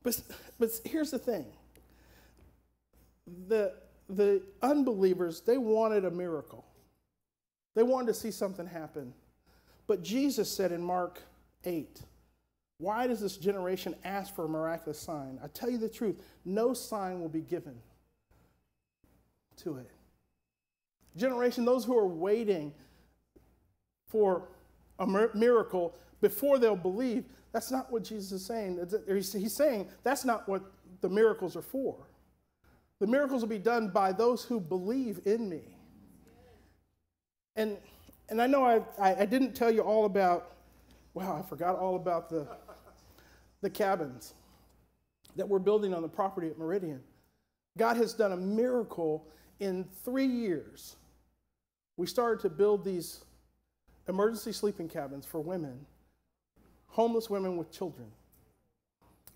But, 0.03 0.21
but 0.59 0.71
here's 0.85 1.13
the 1.13 1.19
thing 1.21 1.47
the, 3.49 3.75
the 4.09 4.43
unbelievers, 4.63 5.41
they 5.41 5.59
wanted 5.59 6.05
a 6.05 6.11
miracle, 6.11 6.65
they 7.75 7.83
wanted 7.83 8.09
to 8.09 8.15
see 8.15 8.31
something 8.31 8.67
happen. 8.67 9.13
But 9.87 10.03
Jesus 10.03 10.51
said 10.51 10.73
in 10.73 10.83
Mark 10.83 11.21
8, 11.65 12.01
Why 12.79 13.07
does 13.07 13.21
this 13.21 13.37
generation 13.37 13.95
ask 14.03 14.35
for 14.35 14.47
a 14.47 14.49
miraculous 14.49 14.99
sign? 14.99 15.39
I 15.43 15.49
tell 15.49 15.69
you 15.69 15.77
the 15.77 15.91
truth, 15.91 16.17
no 16.45 16.73
sign 16.73 17.21
will 17.21 17.29
be 17.29 17.43
given 17.43 17.75
to 19.59 19.77
it. 19.77 19.91
Generation, 21.17 21.65
those 21.65 21.85
who 21.85 21.97
are 21.99 22.07
waiting 22.07 22.73
for 24.09 24.49
a 24.99 25.07
miracle 25.35 25.95
before 26.21 26.59
they'll 26.59 26.77
believe, 26.77 27.25
that's 27.53 27.71
not 27.71 27.93
what 27.93 28.05
Jesus 28.05 28.33
is 28.33 28.47
saying. 28.47 28.81
He's 29.07 29.55
saying 29.55 29.89
that's 30.03 30.25
not 30.25 30.49
what 30.49 30.63
the 31.03 31.09
miracles 31.09 31.57
are 31.57 31.63
for. 31.63 31.97
The 33.01 33.07
miracles 33.07 33.43
will 33.43 33.49
be 33.49 33.59
done 33.59 33.89
by 33.89 34.13
those 34.13 34.45
who 34.45 34.61
believe 34.61 35.21
in 35.25 35.49
me. 35.49 35.63
And, 37.57 37.77
and 38.29 38.41
I 38.41 38.47
know 38.47 38.65
I, 38.65 38.83
I, 38.99 39.23
I 39.23 39.27
didn't 39.27 39.55
tell 39.55 39.71
you 39.71 39.83
all 39.83 40.05
about, 40.05 40.53
wow, 41.13 41.37
I 41.39 41.49
forgot 41.49 41.77
all 41.77 41.97
about 41.97 42.29
the, 42.31 42.47
the 43.61 43.71
cabins 43.71 44.35
that 45.37 45.49
we're 45.49 45.59
building 45.59 45.93
on 45.93 46.03
the 46.03 46.09
property 46.09 46.49
at 46.49 46.59
Meridian. 46.59 47.01
God 47.77 47.97
has 47.97 48.15
done 48.15 48.33
a 48.33 48.37
miracle 48.37 49.27
in 49.61 49.85
three 50.05 50.27
years. 50.27 50.97
We 51.97 52.07
started 52.07 52.41
to 52.43 52.49
build 52.49 52.85
these 52.85 53.25
emergency 54.09 54.53
sleeping 54.53 54.89
cabins 54.89 55.27
for 55.27 55.41
women 55.41 55.87
homeless 56.95 57.29
women 57.29 57.57
with 57.57 57.73
children. 57.73 58.07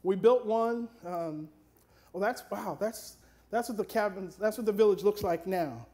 We 0.04 0.14
built 0.14 0.46
one. 0.46 0.88
Um, 1.04 1.48
well, 2.12 2.20
that's 2.20 2.44
wow. 2.50 2.78
That's 2.80 3.16
that's 3.50 3.68
what 3.68 3.78
the 3.78 3.84
cabins. 3.84 4.36
That's 4.36 4.56
what 4.56 4.66
the 4.66 4.72
village 4.72 5.02
looks 5.02 5.22
like 5.22 5.46
now. 5.46 5.86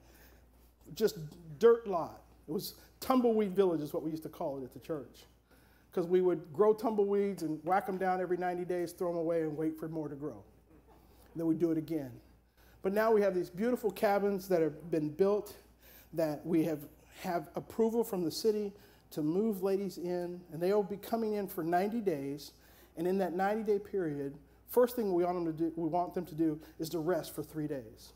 Just 0.94 1.16
dirt 1.58 1.86
lot. 1.86 2.22
It 2.48 2.52
was 2.52 2.74
tumbleweed 3.00 3.54
village 3.54 3.80
is 3.80 3.92
what 3.92 4.02
we 4.02 4.10
used 4.10 4.22
to 4.24 4.28
call 4.28 4.58
it 4.58 4.64
at 4.64 4.72
the 4.72 4.80
church, 4.80 5.24
because 5.90 6.06
we 6.06 6.20
would 6.20 6.52
grow 6.52 6.72
tumbleweeds 6.72 7.42
and 7.42 7.58
whack 7.64 7.86
them 7.86 7.96
down 7.96 8.20
every 8.20 8.36
90 8.36 8.64
days, 8.64 8.92
throw 8.92 9.08
them 9.08 9.18
away, 9.18 9.42
and 9.42 9.56
wait 9.56 9.78
for 9.78 9.88
more 9.88 10.08
to 10.08 10.14
grow. 10.14 10.42
And 11.32 11.40
then 11.40 11.46
we'd 11.46 11.58
do 11.58 11.70
it 11.70 11.78
again. 11.78 12.12
But 12.82 12.92
now 12.92 13.10
we 13.12 13.22
have 13.22 13.34
these 13.34 13.50
beautiful 13.50 13.90
cabins 13.90 14.46
that 14.48 14.60
have 14.60 14.90
been 14.90 15.08
built, 15.08 15.54
that 16.12 16.44
we 16.44 16.64
have 16.64 16.80
have 17.20 17.48
approval 17.54 18.04
from 18.04 18.24
the 18.24 18.30
city 18.30 18.72
to 19.10 19.22
move 19.22 19.62
ladies 19.62 19.98
in, 19.98 20.40
and 20.52 20.60
they 20.60 20.72
will 20.72 20.82
be 20.82 20.96
coming 20.96 21.34
in 21.34 21.46
for 21.46 21.62
90 21.62 22.00
days. 22.00 22.52
And 22.96 23.06
in 23.06 23.18
that 23.18 23.34
90 23.34 23.62
day 23.62 23.78
period, 23.78 24.36
first 24.74 24.96
thing 24.96 25.14
we 25.14 25.24
want 25.24 25.36
them 25.36 25.46
to 25.46 25.52
do, 25.52 25.72
we 25.76 25.88
want 25.88 26.14
them 26.14 26.26
to 26.26 26.34
do 26.34 26.60
is 26.80 26.88
to 26.90 26.98
rest 26.98 27.34
for 27.34 27.42
three 27.42 27.68
days. 27.68 28.12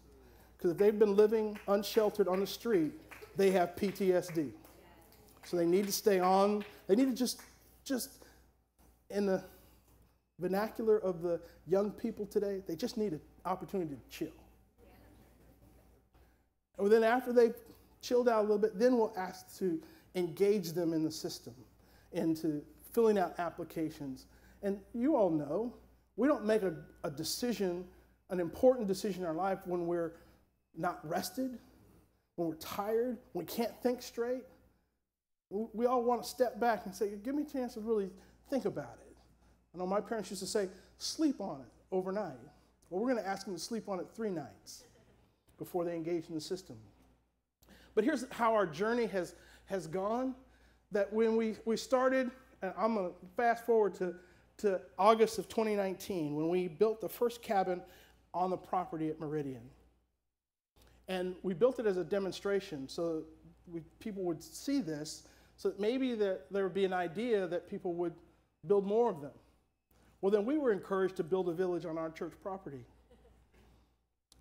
Because 0.57 0.73
if 0.73 0.77
they've 0.77 0.99
been 0.99 1.15
living 1.15 1.57
unsheltered 1.69 2.27
on 2.27 2.41
the 2.41 2.47
street, 2.47 2.93
they 3.37 3.53
have 3.53 3.77
PTSD. 3.77 4.51
So 5.45 5.57
they 5.57 5.65
need 5.65 5.87
to 5.87 5.93
stay 5.93 6.19
on, 6.19 6.65
they 6.89 6.97
need 6.97 7.07
to 7.07 7.15
just, 7.15 7.41
just 7.85 8.25
in 9.09 9.25
the 9.25 9.43
vernacular 10.41 10.99
of 10.99 11.23
the 11.23 11.41
young 11.67 11.93
people 11.93 12.27
today, 12.27 12.63
they 12.67 12.75
just 12.75 12.97
need 12.97 13.13
an 13.13 13.21
opportunity 13.45 13.95
to 13.95 14.19
chill. 14.19 14.35
And 16.79 16.91
then 16.91 17.05
after 17.05 17.33
they've 17.33 17.57
chilled 18.03 18.29
out 18.29 18.41
a 18.41 18.43
little 18.43 18.59
bit, 18.59 18.79
then 18.79 18.97
we'll 18.97 19.15
ask 19.17 19.57
to 19.59 19.81
engage 20.17 20.73
them 20.73 20.93
in 20.93 21.05
the 21.05 21.11
system, 21.11 21.55
into 22.13 22.63
filling 22.93 23.19
out 23.19 23.39
applications. 23.39 24.27
And 24.63 24.81
you 24.93 25.17
all 25.17 25.31
know, 25.31 25.73
we 26.19 26.27
don't 26.27 26.45
make 26.45 26.63
a, 26.63 26.75
a 27.05 27.11
decision, 27.11 27.85
an 28.29 28.41
important 28.41 28.89
decision 28.89 29.23
in 29.23 29.29
our 29.29 29.35
life 29.35 29.61
when 29.65 29.87
we're 29.87 30.13
not 30.77 30.99
rested, 31.09 31.59
when 32.35 32.49
we're 32.49 32.57
tired, 32.57 33.17
when 33.33 33.47
we 33.47 33.51
can't 33.51 33.73
think 33.83 34.03
straight. 34.03 34.43
We 35.49 35.87
all 35.87 36.03
want 36.03 36.23
to 36.25 36.29
step 36.29 36.61
back 36.61 36.85
and 36.85 36.95
say, 36.95 37.11
give 37.25 37.35
me 37.35 37.45
a 37.45 37.47
chance 37.47 37.75
to 37.75 37.81
really 37.81 38.11
think 38.51 38.65
about 38.65 38.99
it. 39.01 39.17
I 39.75 39.79
know 39.79 39.87
my 39.87 40.01
parents 40.01 40.29
used 40.29 40.43
to 40.43 40.49
say, 40.49 40.69
sleep 40.99 41.41
on 41.41 41.61
it 41.61 41.95
overnight. 41.95 42.37
Well, 42.91 43.01
we're 43.01 43.13
going 43.13 43.23
to 43.23 43.29
ask 43.29 43.47
them 43.47 43.55
to 43.55 43.61
sleep 43.61 43.89
on 43.89 44.01
it 44.01 44.07
three 44.15 44.31
nights 44.31 44.85
before 45.57 45.85
they 45.85 45.95
engage 45.95 46.29
in 46.29 46.35
the 46.35 46.41
system. 46.41 46.77
But 47.95 48.05
here's 48.05 48.27
how 48.31 48.55
our 48.55 48.67
journey 48.67 49.07
has 49.07 49.35
has 49.67 49.87
gone 49.87 50.35
that 50.91 51.13
when 51.13 51.37
we, 51.37 51.55
we 51.65 51.77
started, 51.77 52.31
and 52.63 52.73
I'm 52.77 52.95
going 52.95 53.09
to 53.09 53.15
fast 53.37 53.67
forward 53.67 53.95
to, 53.97 54.15
to 54.59 54.81
August 54.99 55.39
of 55.39 55.49
2019 55.49 56.35
when 56.35 56.49
we 56.49 56.69
built 56.69 57.01
the 57.01 57.09
first 57.09 57.43
cabin 57.43 57.81
on 58.35 58.51
the 58.51 58.57
property 58.57 59.09
at 59.09 59.19
Meridian. 59.19 59.63
And 61.09 61.35
we 61.43 61.55
built 61.55 61.79
it 61.79 61.87
as 61.87 61.97
a 61.97 62.05
demonstration 62.05 62.89
so 62.89 63.23
we, 63.67 63.81
people 63.99 64.23
would 64.25 64.43
see 64.43 64.81
this, 64.81 65.25
so 65.57 65.71
that 65.71 65.81
maybe 65.81 66.15
that 66.15 66.51
there 66.51 66.65
would 66.65 66.75
be 66.75 66.85
an 66.85 66.93
idea 66.93 67.47
that 67.47 67.69
people 67.69 67.95
would 67.95 68.15
build 68.67 68.87
more 68.87 69.11
of 69.11 69.21
them. 69.21 69.33
Well, 70.21 70.31
then 70.31 70.45
we 70.45 70.59
were 70.59 70.73
encouraged 70.73 71.17
to 71.17 71.25
build 71.25 71.49
a 71.49 71.53
village 71.53 71.85
on 71.85 71.97
our 71.97 72.11
church 72.11 72.33
property. 72.43 72.85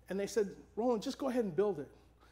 And 0.08 0.18
they 0.18 0.26
said, 0.26 0.50
Roland, 0.76 1.02
just 1.02 1.18
go 1.18 1.28
ahead 1.28 1.44
and 1.44 1.54
build 1.54 1.78
it. 1.78 1.88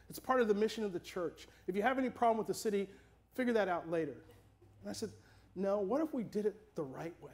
It's 0.08 0.18
part 0.18 0.40
of 0.40 0.48
the 0.48 0.54
mission 0.54 0.84
of 0.84 0.92
the 0.92 1.00
church. 1.00 1.48
If 1.66 1.76
you 1.76 1.82
have 1.82 1.98
any 1.98 2.10
problem 2.10 2.38
with 2.38 2.46
the 2.46 2.54
city, 2.54 2.88
figure 3.34 3.52
that 3.52 3.68
out 3.68 3.90
later. 3.90 4.16
And 4.82 4.90
I 4.90 4.92
said, 4.92 5.10
no, 5.54 5.78
what 5.80 6.00
if 6.00 6.12
we 6.14 6.22
did 6.22 6.46
it 6.46 6.74
the 6.74 6.84
right 6.84 7.14
way? 7.20 7.32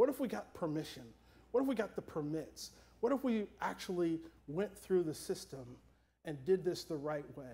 What 0.00 0.08
if 0.08 0.18
we 0.18 0.28
got 0.28 0.54
permission? 0.54 1.02
What 1.50 1.60
if 1.60 1.66
we 1.66 1.74
got 1.74 1.94
the 1.94 2.00
permits? 2.00 2.70
What 3.00 3.12
if 3.12 3.22
we 3.22 3.44
actually 3.60 4.18
went 4.48 4.74
through 4.74 5.02
the 5.02 5.12
system 5.12 5.76
and 6.24 6.42
did 6.46 6.64
this 6.64 6.84
the 6.84 6.96
right 6.96 7.26
way? 7.36 7.52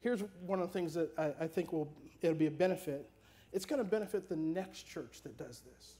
Here's 0.00 0.24
one 0.44 0.60
of 0.60 0.66
the 0.66 0.72
things 0.72 0.92
that 0.94 1.16
I, 1.16 1.44
I 1.44 1.46
think 1.46 1.72
will 1.72 1.88
it'll 2.20 2.34
be 2.34 2.48
a 2.48 2.50
benefit. 2.50 3.08
It's 3.52 3.64
going 3.64 3.78
to 3.78 3.88
benefit 3.88 4.28
the 4.28 4.34
next 4.34 4.88
church 4.88 5.22
that 5.22 5.38
does 5.38 5.60
this. 5.60 5.98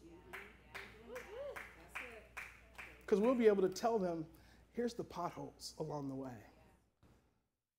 Because 3.05 3.21
we'll 3.21 3.37
be 3.37 3.47
able 3.47 3.63
to 3.63 3.73
tell 3.73 4.01
them, 4.01 4.27
here's 4.73 4.95
the 4.95 5.05
potholes 5.05 5.75
along 5.79 6.09
the 6.09 6.17
way. 6.17 6.43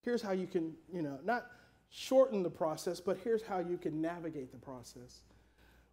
Here's 0.04 0.22
how 0.22 0.32
you 0.32 0.48
can, 0.48 0.74
you 0.90 1.02
know, 1.02 1.20
not 1.26 1.48
shorten 1.90 2.44
the 2.44 2.50
process, 2.50 3.02
but 3.02 3.18
here's 3.26 3.44
how 3.44 3.60
you 3.60 3.78
can 3.78 4.02
navigate 4.02 4.54
the 4.54 4.58
process. 4.58 5.24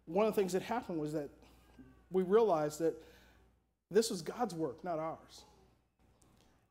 One 0.05 0.25
of 0.25 0.33
the 0.33 0.39
things 0.39 0.53
that 0.53 0.61
happened 0.61 0.99
was 0.99 1.11
that 1.11 1.29
we 2.11 2.23
realized 2.23 2.79
that 2.79 2.95
this 3.91 4.09
was 4.09 4.21
God's 4.21 4.53
work, 4.53 4.83
not 4.83 4.99
ours. 4.99 5.43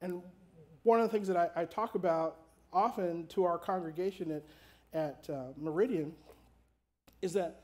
And 0.01 0.23
one 0.83 1.01
of 1.01 1.11
the 1.11 1.12
things 1.12 1.29
that 1.29 1.37
I, 1.37 1.49
I 1.55 1.64
talk 1.64 1.94
about 1.94 2.37
often 2.73 3.27
to 3.29 3.44
our 3.44 3.59
congregation 3.59 4.31
at, 4.31 4.44
at 4.92 5.31
uh, 5.31 5.44
Meridian 5.57 6.12
is 7.23 7.33
that 7.35 7.61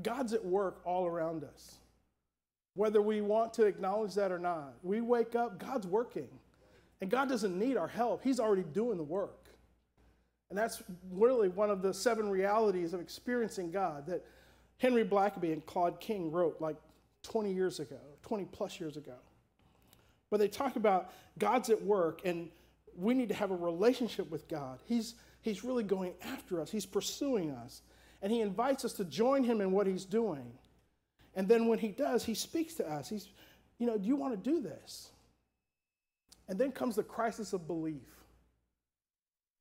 God's 0.00 0.32
at 0.32 0.44
work 0.44 0.80
all 0.84 1.06
around 1.06 1.44
us 1.44 1.78
whether 2.78 3.02
we 3.02 3.20
want 3.20 3.52
to 3.52 3.64
acknowledge 3.64 4.14
that 4.14 4.30
or 4.30 4.38
not. 4.38 4.72
We 4.84 5.00
wake 5.00 5.34
up, 5.34 5.58
God's 5.58 5.84
working. 5.84 6.28
And 7.00 7.10
God 7.10 7.28
doesn't 7.28 7.58
need 7.58 7.76
our 7.76 7.88
help, 7.88 8.22
He's 8.22 8.38
already 8.38 8.62
doing 8.62 8.96
the 8.96 9.02
work. 9.02 9.48
And 10.48 10.56
that's 10.56 10.82
really 11.10 11.48
one 11.48 11.70
of 11.70 11.82
the 11.82 11.92
seven 11.92 12.30
realities 12.30 12.94
of 12.94 13.00
experiencing 13.00 13.72
God 13.72 14.06
that 14.06 14.24
Henry 14.78 15.04
Blackaby 15.04 15.52
and 15.52 15.64
Claude 15.64 16.00
King 16.00 16.30
wrote 16.30 16.60
like 16.60 16.76
20 17.24 17.52
years 17.52 17.80
ago, 17.80 18.00
20 18.22 18.44
plus 18.46 18.80
years 18.80 18.96
ago. 18.96 19.16
But 20.30 20.40
they 20.40 20.48
talk 20.48 20.76
about 20.76 21.12
God's 21.38 21.70
at 21.70 21.82
work 21.82 22.20
and 22.24 22.48
we 22.96 23.14
need 23.14 23.28
to 23.28 23.34
have 23.34 23.50
a 23.50 23.56
relationship 23.56 24.30
with 24.30 24.48
God. 24.48 24.80
He's, 24.86 25.14
he's 25.42 25.64
really 25.64 25.84
going 25.84 26.14
after 26.22 26.60
us, 26.60 26.70
He's 26.70 26.86
pursuing 26.86 27.50
us. 27.50 27.82
And 28.20 28.32
He 28.32 28.40
invites 28.40 28.84
us 28.84 28.94
to 28.94 29.04
join 29.04 29.44
Him 29.44 29.60
in 29.60 29.70
what 29.70 29.86
He's 29.86 30.04
doing. 30.04 30.52
And 31.38 31.46
then 31.46 31.68
when 31.68 31.78
he 31.78 31.88
does, 31.88 32.24
he 32.24 32.34
speaks 32.34 32.74
to 32.74 32.90
us. 32.90 33.08
He's, 33.08 33.28
you 33.78 33.86
know, 33.86 33.96
do 33.96 34.08
you 34.08 34.16
want 34.16 34.34
to 34.34 34.50
do 34.50 34.60
this? 34.60 35.10
And 36.48 36.58
then 36.58 36.72
comes 36.72 36.96
the 36.96 37.04
crisis 37.04 37.52
of 37.52 37.68
belief. 37.68 38.08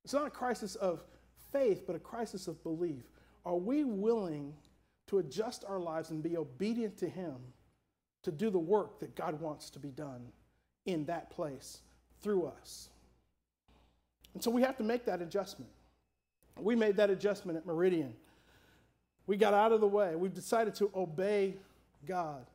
It's 0.04 0.14
not 0.14 0.26
a 0.26 0.32
crisis 0.32 0.74
of 0.74 1.04
faith, 1.52 1.84
but 1.86 1.96
a 1.96 2.00
crisis 2.00 2.48
of 2.48 2.64
belief. 2.64 3.04
Are 3.46 3.58
we 3.58 3.84
willing 3.84 4.56
to 5.08 5.20
adjust 5.20 5.64
our 5.68 5.80
lives 5.80 6.10
and 6.10 6.22
be 6.22 6.38
obedient 6.38 6.98
to 6.98 7.10
him 7.10 7.36
to 8.24 8.32
do 8.32 8.50
the 8.50 8.60
work 8.60 9.00
that 9.00 9.16
God 9.16 9.40
wants 9.40 9.70
to 9.72 9.80
be 9.80 9.90
done 9.90 10.28
in 10.86 11.06
that 11.06 11.30
place 11.30 11.80
through 12.22 12.46
us? 12.46 12.90
And 14.34 14.44
so 14.44 14.52
we 14.52 14.62
have 14.62 14.78
to 14.78 14.84
make 14.84 15.06
that 15.06 15.22
adjustment. 15.22 15.72
We 16.60 16.76
made 16.76 16.98
that 16.98 17.10
adjustment 17.10 17.58
at 17.58 17.66
Meridian. 17.66 18.14
We 19.26 19.38
got 19.38 19.54
out 19.54 19.72
of 19.72 19.82
the 19.82 19.88
way. 19.88 20.16
We've 20.16 20.34
decided 20.34 20.76
to 20.76 20.90
obey 20.96 21.56
God 22.06 22.46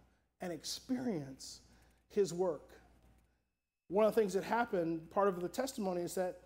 and 0.40 0.52
experience 0.52 1.60
His 2.08 2.32
work. 2.32 2.70
One 3.88 4.06
of 4.06 4.14
the 4.14 4.20
things 4.20 4.32
that 4.34 4.44
happened, 4.44 5.10
part 5.10 5.28
of 5.28 5.40
the 5.40 5.48
testimony, 5.48 6.02
is 6.02 6.14
that, 6.14 6.38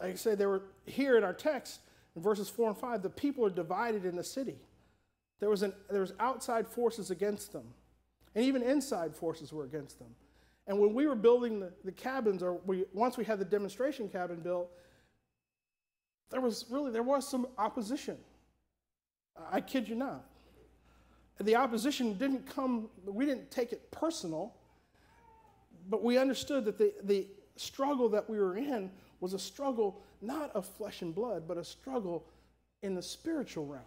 like 0.00 0.12
I 0.12 0.14
said, 0.14 0.38
they 0.38 0.46
were 0.46 0.62
here 0.86 1.18
in 1.18 1.24
our 1.24 1.34
text, 1.34 1.80
in 2.16 2.22
verses 2.22 2.48
4 2.48 2.70
and 2.70 2.78
5, 2.78 3.02
the 3.02 3.10
people 3.10 3.44
are 3.44 3.50
divided 3.50 4.04
in 4.04 4.16
the 4.16 4.24
city. 4.24 4.56
There 5.40 5.50
was, 5.50 5.62
an, 5.62 5.72
there 5.90 6.02
was 6.02 6.12
outside 6.20 6.68
forces 6.68 7.10
against 7.10 7.52
them. 7.52 7.64
And 8.34 8.44
even 8.44 8.62
inside 8.62 9.16
forces 9.16 9.52
were 9.52 9.64
against 9.64 9.98
them. 9.98 10.08
And 10.66 10.78
when 10.78 10.94
we 10.94 11.06
were 11.06 11.16
building 11.16 11.58
the, 11.58 11.72
the 11.84 11.92
cabins, 11.92 12.42
or 12.42 12.54
we, 12.64 12.84
once 12.92 13.16
we 13.16 13.24
had 13.24 13.38
the 13.38 13.44
demonstration 13.44 14.08
cabin 14.08 14.40
built, 14.40 14.70
there 16.30 16.40
was 16.40 16.66
really, 16.70 16.92
there 16.92 17.02
was 17.02 17.26
some 17.26 17.48
opposition. 17.58 18.16
I 19.50 19.60
kid 19.60 19.88
you 19.88 19.96
not. 19.96 20.26
The 21.40 21.56
opposition 21.56 22.14
didn't 22.18 22.46
come, 22.46 22.88
we 23.04 23.24
didn't 23.24 23.50
take 23.50 23.72
it 23.72 23.90
personal, 23.90 24.54
but 25.88 26.04
we 26.04 26.18
understood 26.18 26.66
that 26.66 26.78
the, 26.78 26.92
the 27.02 27.26
struggle 27.56 28.08
that 28.10 28.28
we 28.28 28.38
were 28.38 28.56
in 28.56 28.90
was 29.20 29.32
a 29.32 29.38
struggle 29.38 30.02
not 30.20 30.54
of 30.54 30.66
flesh 30.66 31.00
and 31.00 31.14
blood, 31.14 31.48
but 31.48 31.56
a 31.56 31.64
struggle 31.64 32.26
in 32.82 32.94
the 32.94 33.02
spiritual 33.02 33.66
realm. 33.66 33.82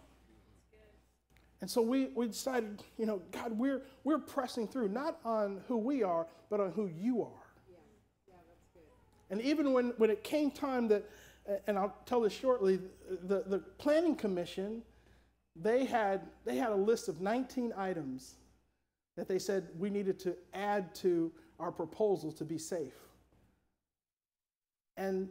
And 1.60 1.70
so 1.70 1.80
we, 1.80 2.06
we 2.14 2.26
decided, 2.26 2.82
you 2.98 3.06
know, 3.06 3.22
God, 3.30 3.58
we're, 3.58 3.82
we're 4.02 4.18
pressing 4.18 4.68
through, 4.68 4.88
not 4.88 5.18
on 5.24 5.62
who 5.66 5.78
we 5.78 6.02
are, 6.02 6.26
but 6.50 6.60
on 6.60 6.72
who 6.72 6.86
you 6.86 7.22
are. 7.22 7.30
Yeah. 7.70 7.76
Yeah, 8.28 8.34
that's 8.48 8.66
good. 8.74 8.82
And 9.30 9.40
even 9.40 9.72
when, 9.72 9.94
when 9.96 10.10
it 10.10 10.22
came 10.24 10.50
time 10.50 10.88
that, 10.88 11.08
and 11.66 11.78
I'll 11.78 11.96
tell 12.06 12.20
this 12.20 12.32
shortly, 12.32 12.80
the, 13.08 13.44
the 13.46 13.58
planning 13.78 14.16
commission, 14.16 14.82
they 15.56 15.84
had, 15.84 16.22
they 16.44 16.56
had 16.56 16.70
a 16.70 16.76
list 16.76 17.08
of 17.08 17.20
19 17.20 17.72
items 17.76 18.34
that 19.16 19.28
they 19.28 19.38
said 19.38 19.68
we 19.78 19.90
needed 19.90 20.18
to 20.20 20.36
add 20.52 20.94
to 20.96 21.30
our 21.60 21.70
proposal 21.70 22.32
to 22.32 22.44
be 22.44 22.58
safe. 22.58 22.94
And 24.96 25.28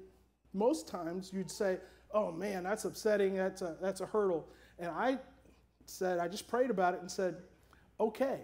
most 0.53 0.88
times 0.88 1.31
you'd 1.33 1.51
say, 1.51 1.79
oh 2.13 2.31
man, 2.31 2.63
that's 2.63 2.86
upsetting, 2.86 3.36
that's 3.36 3.62
a, 3.62 3.75
that's 3.81 4.01
a 4.01 4.05
hurdle. 4.05 4.47
And 4.79 4.89
I 4.89 5.19
said, 5.93 6.19
I 6.19 6.27
just 6.27 6.47
prayed 6.47 6.69
about 6.69 6.95
it 6.95 7.01
and 7.01 7.10
said, 7.10 7.36
okay. 7.99 8.41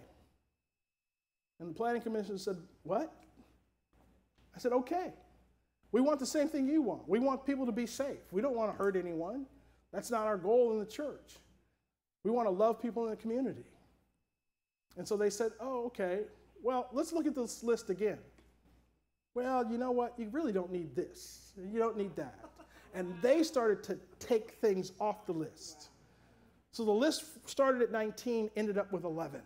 And 1.58 1.70
the 1.70 1.74
planning 1.74 2.00
commission 2.00 2.38
said, 2.38 2.56
what? 2.84 3.12
I 4.54 4.58
said, 4.58 4.72
okay. 4.72 5.12
We 5.92 6.00
want 6.00 6.20
the 6.20 6.26
same 6.26 6.48
thing 6.48 6.68
you 6.68 6.80
want. 6.82 7.08
We 7.08 7.18
want 7.18 7.44
people 7.44 7.66
to 7.66 7.72
be 7.72 7.86
safe. 7.86 8.20
We 8.30 8.40
don't 8.40 8.54
want 8.54 8.70
to 8.70 8.76
hurt 8.76 8.96
anyone. 8.96 9.46
That's 9.92 10.10
not 10.10 10.26
our 10.26 10.38
goal 10.38 10.72
in 10.72 10.78
the 10.78 10.86
church. 10.86 11.38
We 12.24 12.30
want 12.30 12.46
to 12.46 12.52
love 12.52 12.80
people 12.80 13.04
in 13.04 13.10
the 13.10 13.16
community. 13.16 13.64
And 14.96 15.06
so 15.06 15.16
they 15.16 15.30
said, 15.30 15.50
oh, 15.60 15.86
okay. 15.86 16.20
Well, 16.62 16.88
let's 16.92 17.12
look 17.12 17.26
at 17.26 17.34
this 17.34 17.64
list 17.64 17.90
again. 17.90 18.18
Well, 19.34 19.66
you 19.70 19.78
know 19.78 19.90
what? 19.90 20.14
You 20.18 20.28
really 20.30 20.52
don't 20.52 20.70
need 20.70 20.94
this. 20.94 21.52
You 21.56 21.78
don't 21.78 21.96
need 21.96 22.14
that. 22.16 22.38
And 22.94 23.12
they 23.22 23.42
started 23.42 23.82
to 23.84 23.98
take 24.18 24.52
things 24.60 24.92
off 25.00 25.26
the 25.26 25.32
list. 25.32 25.88
So 26.72 26.84
the 26.84 26.92
list 26.92 27.24
started 27.48 27.82
at 27.82 27.90
19, 27.90 28.50
ended 28.56 28.78
up 28.78 28.92
with 28.92 29.04
11. 29.04 29.40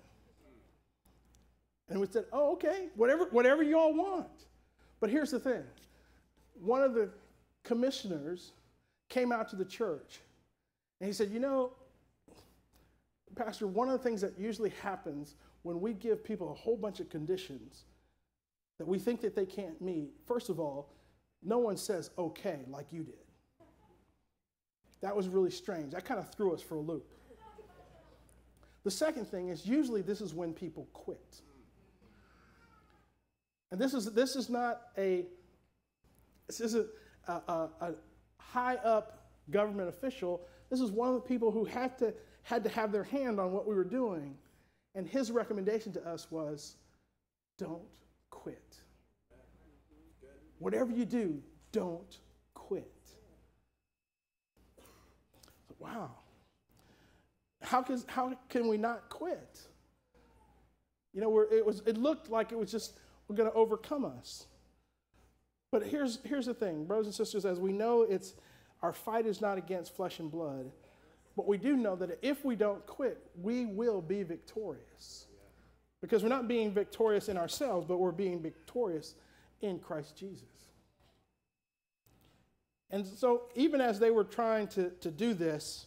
And 1.89 2.01
we 2.01 2.07
said, 2.07 2.25
oh, 2.33 2.53
okay, 2.53 2.89
whatever, 2.97 3.27
whatever 3.31 3.63
you 3.63 3.79
all 3.79 3.95
want. 3.95 4.47
But 5.01 5.11
here's 5.11 5.31
the 5.31 5.41
thing 5.41 5.63
one 6.61 6.83
of 6.83 6.95
the 6.95 7.11
commissioners 7.63 8.53
came 9.09 9.33
out 9.33 9.49
to 9.51 9.57
the 9.57 9.65
church 9.65 10.21
and 11.01 11.07
he 11.07 11.13
said, 11.13 11.31
you 11.31 11.41
know, 11.41 11.73
Pastor, 13.35 13.67
one 13.67 13.89
of 13.89 13.99
the 13.99 14.03
things 14.03 14.21
that 14.21 14.39
usually 14.39 14.71
happens 14.81 15.35
when 15.63 15.81
we 15.81 15.93
give 15.93 16.23
people 16.23 16.51
a 16.51 16.55
whole 16.55 16.77
bunch 16.77 17.01
of 17.01 17.11
conditions 17.11 17.85
that 18.79 18.87
we 18.87 18.99
think 18.99 19.21
that 19.21 19.35
they 19.35 19.47
can't 19.47 19.81
meet, 19.81 20.13
first 20.27 20.49
of 20.49 20.61
all, 20.61 20.91
no 21.43 21.59
one 21.59 21.77
says 21.77 22.11
okay 22.17 22.61
like 22.69 22.87
you 22.93 23.03
did. 23.03 23.15
That 25.01 25.15
was 25.15 25.29
really 25.29 25.51
strange. 25.51 25.93
That 25.93 26.05
kind 26.05 26.19
of 26.19 26.33
threw 26.33 26.55
us 26.55 26.63
for 26.63 26.77
a 26.77 26.81
loop. 26.81 27.14
The 28.85 28.91
second 28.91 29.27
thing 29.27 29.49
is 29.49 29.67
usually 29.67 30.03
this 30.03 30.21
is 30.21 30.35
when 30.35 30.53
people 30.53 30.89
quit. 30.93 31.41
And 33.73 33.81
this 33.81 33.95
is, 33.95 34.13
this 34.13 34.37
is 34.37 34.51
not 34.51 34.83
a, 34.99 35.25
this 36.47 36.61
isn't 36.61 36.87
a, 37.27 37.33
a, 37.33 37.69
a 37.81 37.95
high 38.39 38.77
up 38.77 39.27
government 39.51 39.89
official. 39.89 40.43
This 40.71 40.81
is 40.81 40.91
one 40.91 41.09
of 41.09 41.15
the 41.15 41.21
people 41.21 41.51
who 41.51 41.65
had 41.65 41.99
to, 41.99 42.15
had 42.43 42.63
to 42.65 42.71
have 42.71 42.93
their 42.93 43.05
hand 43.05 43.41
on 43.41 43.53
what 43.53 43.67
we 43.67 43.75
were 43.75 43.85
doing. 43.85 44.37
And 44.95 45.09
his 45.09 45.33
recommendation 45.33 45.93
to 45.95 46.07
us 46.07 46.31
was 46.31 46.77
don't 47.59 47.83
quit. 48.31 48.77
Whatever 50.59 50.93
you 50.93 51.05
do, 51.05 51.43
don't 51.73 52.19
quit. 52.55 52.93
Wow. 55.79 56.13
How 57.65 57.83
can, 57.83 58.03
how 58.07 58.37
can 58.49 58.69
we 58.69 58.77
not 58.77 59.09
quit? 59.09 59.61
You 61.15 61.21
know, 61.21 61.41
it, 61.41 61.65
was, 61.65 61.83
it 61.87 61.97
looked 61.97 62.29
like 62.29 62.53
it 62.53 62.59
was 62.59 62.71
just 62.71 62.99
going 63.33 63.49
to 63.49 63.57
overcome 63.57 64.05
us. 64.05 64.47
But 65.73 65.85
here's, 65.85 66.19
here's 66.25 66.47
the 66.47 66.55
thing, 66.55 66.85
brothers 66.85 67.07
and 67.07 67.15
sisters, 67.15 67.45
as 67.45 67.59
we 67.59 67.73
know, 67.73 68.03
it's, 68.03 68.35
our 68.83 68.93
fight 68.93 69.27
is 69.27 69.41
not 69.41 69.59
against 69.59 69.97
flesh 69.97 70.19
and 70.19 70.31
blood, 70.31 70.71
but 71.37 71.49
we 71.49 71.57
do 71.57 71.77
know 71.77 71.97
that 71.97 72.19
if 72.23 72.45
we 72.45 72.55
don't 72.55 72.85
quit, 72.87 73.19
we 73.41 73.65
will 73.65 74.01
be 74.01 74.23
victorious. 74.23 75.27
Because 76.01 76.23
we're 76.23 76.29
not 76.29 76.47
being 76.47 76.73
victorious 76.73 77.29
in 77.29 77.37
ourselves, 77.37 77.87
but 77.89 77.99
we're 77.99 78.13
being 78.13 78.43
victorious 78.43 79.15
in 79.63 79.79
Christ 79.79 80.17
Jesus. 80.17 80.45
And 82.91 83.07
so, 83.07 83.45
even 83.57 83.81
as 83.81 83.99
they 83.99 84.11
were 84.11 84.23
trying 84.23 84.69
to, 84.69 84.91
to 85.01 85.11
do 85.11 85.35
this, 85.35 85.87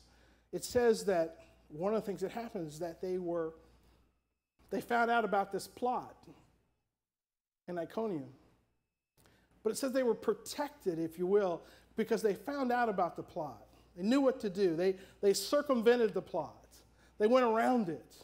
it 0.52 0.66
says 0.66 1.06
that 1.06 1.47
one 1.70 1.94
of 1.94 2.02
the 2.02 2.06
things 2.06 2.22
that 2.22 2.32
happened 2.32 2.68
is 2.68 2.80
that 2.80 3.02
they 3.02 3.18
were, 3.18 3.54
they 4.70 4.82
found 4.82 5.12
out 5.12 5.26
about 5.26 5.52
this 5.52 5.68
plot 5.68 6.16
in 7.68 7.78
Iconium. 7.78 8.30
But 9.64 9.72
it 9.72 9.78
says 9.78 9.92
they 9.92 10.04
were 10.04 10.16
protected, 10.16 11.00
if 11.00 11.20
you 11.20 11.28
will, 11.28 11.62
because 11.96 12.22
they 12.22 12.34
found 12.34 12.72
out 12.72 12.90
about 12.90 13.16
the 13.16 13.24
plot. 13.24 13.66
They 13.98 14.04
knew 14.04 14.22
what 14.22 14.40
to 14.42 14.50
do. 14.50 14.76
They, 14.76 14.96
they 15.22 15.34
circumvented 15.34 16.14
the 16.14 16.22
plot. 16.22 16.68
They 17.18 17.28
went 17.28 17.46
around 17.46 17.90
it. 17.90 18.16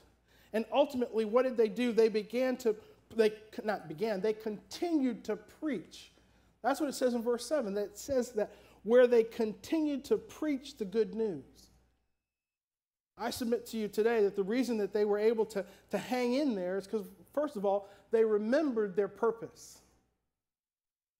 And 0.53 0.65
ultimately, 0.71 1.25
what 1.25 1.43
did 1.43 1.57
they 1.57 1.67
do? 1.67 1.91
They 1.91 2.09
began 2.09 2.55
to, 2.57 2.75
they 3.15 3.33
not 3.63 3.87
began, 3.87 4.21
they 4.21 4.33
continued 4.33 5.23
to 5.25 5.35
preach. 5.35 6.11
That's 6.61 6.79
what 6.79 6.89
it 6.89 6.93
says 6.93 7.15
in 7.15 7.23
verse 7.23 7.45
7. 7.45 7.73
That 7.73 7.97
says 7.97 8.31
that 8.33 8.53
where 8.83 9.07
they 9.07 9.23
continued 9.23 10.05
to 10.05 10.17
preach 10.17 10.77
the 10.77 10.85
good 10.85 11.15
news. 11.15 11.71
I 13.17 13.29
submit 13.29 13.65
to 13.67 13.77
you 13.77 13.87
today 13.87 14.23
that 14.23 14.35
the 14.35 14.43
reason 14.43 14.77
that 14.77 14.91
they 14.91 15.05
were 15.05 15.19
able 15.19 15.45
to, 15.47 15.65
to 15.91 15.97
hang 15.97 16.33
in 16.33 16.55
there 16.55 16.77
is 16.77 16.87
because, 16.87 17.07
first 17.33 17.55
of 17.55 17.65
all, 17.65 17.87
they 18.11 18.23
remembered 18.23 18.95
their 18.95 19.07
purpose. 19.07 19.79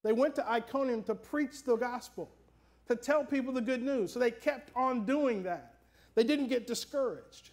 They 0.03 0.11
went 0.11 0.35
to 0.35 0.49
Iconium 0.49 1.03
to 1.03 1.15
preach 1.15 1.63
the 1.63 1.75
gospel, 1.75 2.29
to 2.87 2.95
tell 2.95 3.23
people 3.23 3.53
the 3.53 3.61
good 3.61 3.83
news. 3.83 4.11
So 4.11 4.19
they 4.19 4.31
kept 4.31 4.71
on 4.75 5.05
doing 5.05 5.43
that. 5.43 5.75
They 6.15 6.23
didn't 6.23 6.47
get 6.47 6.67
discouraged. 6.67 7.51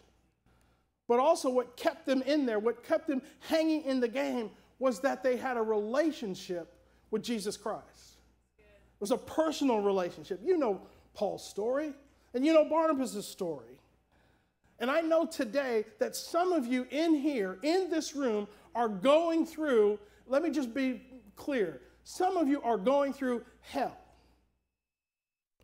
But 1.07 1.19
also, 1.19 1.51
what 1.51 1.77
kept 1.77 2.07
them 2.07 2.23
in 2.23 2.47
there, 2.47 2.59
what 2.59 2.83
kept 2.83 3.09
them 3.09 3.21
hanging 3.41 3.83
in 3.83 4.01
the 4.01 4.09
game, 4.09 4.51
was 4.79 5.01
that 5.01 5.23
they 5.23 5.37
had 5.37 5.57
a 5.57 5.63
relationship 5.63 6.75
with 7.11 7.23
Jesus 7.23 7.57
Christ. 7.57 8.19
It 8.59 9.01
was 9.01 9.11
a 9.11 9.19
personal 9.19 9.81
relationship. 9.81 10.41
You 10.43 10.57
know 10.57 10.81
Paul's 11.15 11.47
story, 11.47 11.93
and 12.33 12.45
you 12.45 12.53
know 12.53 12.65
Barnabas' 12.65 13.27
story. 13.27 13.80
And 14.81 14.91
I 14.91 15.03
know 15.03 15.27
today 15.27 15.85
that 15.99 16.17
some 16.17 16.53
of 16.53 16.67
you 16.67 16.87
in 16.91 17.15
here, 17.15 17.59
in 17.63 17.91
this 17.91 18.17
room, 18.17 18.49
are 18.75 18.89
going 18.89 19.45
through, 19.45 19.99
let 20.27 20.43
me 20.43 20.51
just 20.51 20.73
be 20.73 21.03
clear, 21.37 21.83
some 22.03 22.39
of 22.39 22.49
you 22.49 22.63
are 22.63 22.79
going 22.79 23.13
through 23.13 23.45
hell. 23.61 23.97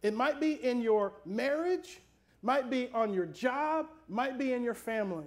It 0.02 0.14
might 0.14 0.38
be 0.38 0.62
in 0.62 0.82
your 0.82 1.14
marriage, 1.24 2.00
might 2.42 2.68
be 2.70 2.90
on 2.92 3.14
your 3.14 3.26
job, 3.26 3.86
might 4.08 4.38
be 4.38 4.52
in 4.52 4.62
your 4.62 4.74
family. 4.74 5.24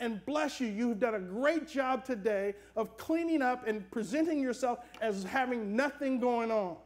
And 0.00 0.24
bless 0.26 0.60
you, 0.60 0.66
you've 0.66 0.98
done 0.98 1.14
a 1.14 1.20
great 1.20 1.68
job 1.68 2.04
today 2.04 2.54
of 2.74 2.96
cleaning 2.96 3.40
up 3.40 3.68
and 3.68 3.88
presenting 3.92 4.40
yourself 4.40 4.80
as 5.00 5.22
having 5.22 5.76
nothing 5.76 6.18
going 6.18 6.50
on. 6.50 6.76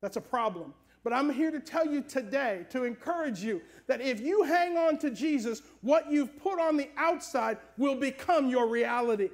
That's 0.00 0.16
a 0.16 0.20
problem. 0.20 0.72
But 1.04 1.12
I'm 1.12 1.30
here 1.30 1.50
to 1.50 1.60
tell 1.60 1.86
you 1.86 2.00
today, 2.00 2.64
to 2.70 2.84
encourage 2.84 3.40
you, 3.40 3.60
that 3.86 4.00
if 4.00 4.20
you 4.20 4.42
hang 4.42 4.78
on 4.78 4.96
to 4.98 5.10
Jesus, 5.10 5.60
what 5.82 6.10
you've 6.10 6.36
put 6.42 6.58
on 6.58 6.78
the 6.78 6.88
outside 6.96 7.58
will 7.76 7.94
become 7.94 8.48
your 8.48 8.66
reality. 8.66 9.28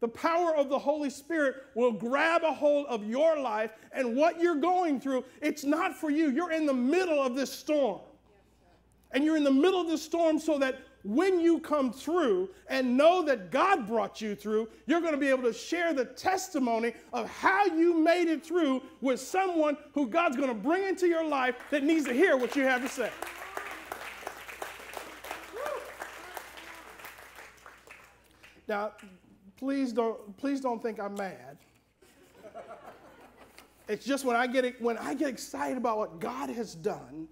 The 0.00 0.08
power 0.08 0.54
of 0.54 0.68
the 0.68 0.78
Holy 0.78 1.10
Spirit 1.10 1.56
will 1.74 1.92
grab 1.92 2.42
a 2.44 2.54
hold 2.54 2.86
of 2.86 3.04
your 3.04 3.38
life, 3.38 3.72
and 3.92 4.16
what 4.16 4.40
you're 4.40 4.54
going 4.54 5.00
through, 5.00 5.24
it's 5.42 5.64
not 5.64 5.94
for 5.94 6.10
you. 6.10 6.30
You're 6.30 6.52
in 6.52 6.64
the 6.64 6.72
middle 6.72 7.20
of 7.20 7.34
this 7.34 7.52
storm. 7.52 8.00
And 9.10 9.24
you're 9.24 9.36
in 9.36 9.44
the 9.44 9.50
middle 9.50 9.80
of 9.80 9.88
this 9.88 10.02
storm 10.02 10.38
so 10.38 10.58
that 10.58 10.78
when 11.02 11.40
you 11.40 11.60
come 11.60 11.92
through 11.92 12.50
and 12.68 12.96
know 12.96 13.22
that 13.22 13.50
God 13.50 13.86
brought 13.86 14.20
you 14.20 14.34
through, 14.34 14.68
you're 14.86 15.00
going 15.00 15.12
to 15.12 15.18
be 15.18 15.28
able 15.28 15.44
to 15.44 15.52
share 15.52 15.94
the 15.94 16.04
testimony 16.04 16.92
of 17.12 17.28
how 17.28 17.64
you 17.66 17.94
made 17.94 18.28
it 18.28 18.44
through 18.44 18.82
with 19.00 19.20
someone 19.20 19.76
who 19.94 20.06
God's 20.06 20.36
going 20.36 20.48
to 20.48 20.54
bring 20.54 20.86
into 20.86 21.06
your 21.06 21.26
life 21.26 21.56
that 21.70 21.82
needs 21.82 22.06
to 22.06 22.12
hear 22.12 22.36
what 22.36 22.54
you 22.54 22.64
have 22.64 22.82
to 22.82 22.88
say. 22.88 23.10
Now, 28.68 28.92
please 29.56 29.92
don't 29.92 30.36
please 30.36 30.60
don't 30.60 30.80
think 30.80 31.00
I'm 31.00 31.14
mad. 31.14 31.58
It's 33.88 34.04
just 34.04 34.24
when 34.24 34.36
I 34.36 34.46
get 34.46 34.80
when 34.80 34.96
I 34.96 35.14
get 35.14 35.28
excited 35.28 35.76
about 35.76 35.98
what 35.98 36.20
God 36.20 36.50
has 36.50 36.76
done 36.76 37.26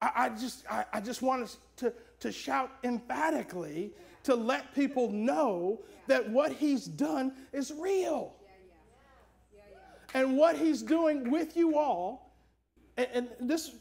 I, 0.00 0.10
I 0.16 0.28
just 0.30 0.64
I, 0.70 0.84
I, 0.92 1.00
just 1.00 1.22
want 1.22 1.42
us 1.42 1.58
to, 1.76 1.92
to 2.20 2.32
shout 2.32 2.70
emphatically 2.84 3.92
to 4.24 4.34
let 4.34 4.74
people 4.74 5.10
know 5.10 5.80
that 6.06 6.28
what 6.28 6.52
He's 6.52 6.84
done 6.84 7.32
is 7.52 7.72
real. 7.78 8.34
And 10.14 10.36
what 10.36 10.56
He's 10.56 10.82
doing 10.82 11.30
with 11.30 11.56
you 11.56 11.76
all, 11.76 12.34
and, 12.96 13.08
and 13.12 13.28
this 13.40 13.72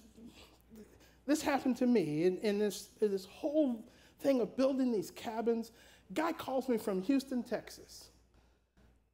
this 1.25 1.41
happened 1.41 1.77
to 1.77 1.87
me 1.87 2.25
in, 2.25 2.37
in 2.39 2.59
this 2.59 2.89
in 3.01 3.11
this 3.11 3.25
whole 3.25 3.85
thing 4.19 4.41
of 4.41 4.55
building 4.57 4.91
these 4.91 5.11
cabins. 5.11 5.71
Guy 6.13 6.31
calls 6.33 6.69
me 6.69 6.77
from 6.77 7.01
Houston, 7.01 7.43
Texas 7.43 8.09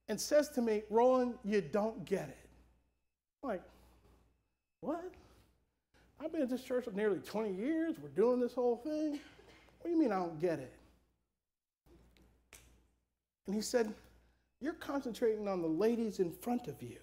and 0.09 0.19
says 0.19 0.49
to 0.49 0.61
me, 0.61 0.81
Roland, 0.89 1.35
you 1.45 1.61
don't 1.61 2.03
get 2.03 2.27
it. 2.27 2.49
I'm 3.43 3.49
like, 3.49 3.63
what? 4.81 5.13
I've 6.21 6.31
been 6.31 6.41
at 6.41 6.49
this 6.49 6.63
church 6.63 6.85
for 6.85 6.91
nearly 6.91 7.19
20 7.19 7.53
years. 7.53 7.95
We're 8.01 8.09
doing 8.09 8.39
this 8.39 8.53
whole 8.53 8.77
thing. 8.77 9.19
What 9.79 9.85
do 9.85 9.89
you 9.89 9.97
mean 9.97 10.11
I 10.11 10.17
don't 10.17 10.39
get 10.39 10.59
it? 10.59 10.73
And 13.47 13.55
he 13.55 13.61
said, 13.61 13.93
You're 14.59 14.73
concentrating 14.73 15.47
on 15.47 15.61
the 15.61 15.67
ladies 15.67 16.19
in 16.19 16.31
front 16.31 16.67
of 16.67 16.81
you, 16.83 16.97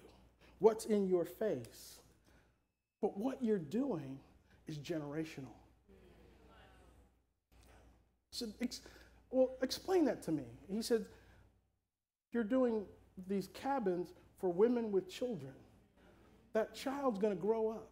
what's 0.59 0.85
in 0.85 1.07
your 1.07 1.25
face. 1.25 1.99
But 3.01 3.17
what 3.17 3.43
you're 3.43 3.57
doing 3.57 4.19
is 4.67 4.77
generational. 4.77 5.53
So, 8.31 8.47
ex- 8.61 8.81
well, 9.31 9.51
explain 9.61 10.05
that 10.05 10.21
to 10.23 10.31
me. 10.31 10.43
He 10.71 10.81
said, 10.83 11.05
You're 12.31 12.43
doing 12.43 12.85
these 13.27 13.49
cabins 13.53 14.13
for 14.39 14.49
women 14.49 14.91
with 14.91 15.09
children. 15.09 15.53
That 16.53 16.75
child's 16.75 17.17
going 17.17 17.35
to 17.35 17.41
grow 17.41 17.69
up 17.69 17.89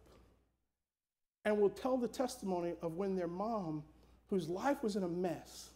and 1.46 1.56
will 1.56 1.70
tell 1.70 1.96
the 1.96 2.08
testimony 2.08 2.74
of 2.82 2.96
when 2.96 3.14
their 3.14 3.28
mom, 3.28 3.84
whose 4.28 4.48
life 4.48 4.82
was 4.82 4.96
in 4.96 5.04
a 5.04 5.08
mess, 5.08 5.70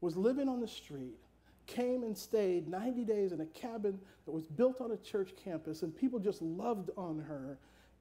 was 0.00 0.16
living 0.16 0.48
on 0.48 0.60
the 0.60 0.66
street, 0.66 1.18
came 1.66 2.02
and 2.02 2.16
stayed 2.16 2.66
90 2.66 3.04
days 3.04 3.32
in 3.32 3.40
a 3.42 3.46
cabin 3.46 4.00
that 4.24 4.32
was 4.32 4.46
built 4.46 4.80
on 4.80 4.92
a 4.92 4.96
church 4.96 5.32
campus, 5.36 5.82
and 5.82 5.94
people 5.94 6.18
just 6.18 6.40
loved 6.40 6.90
on 6.96 7.20
her. 7.20 7.58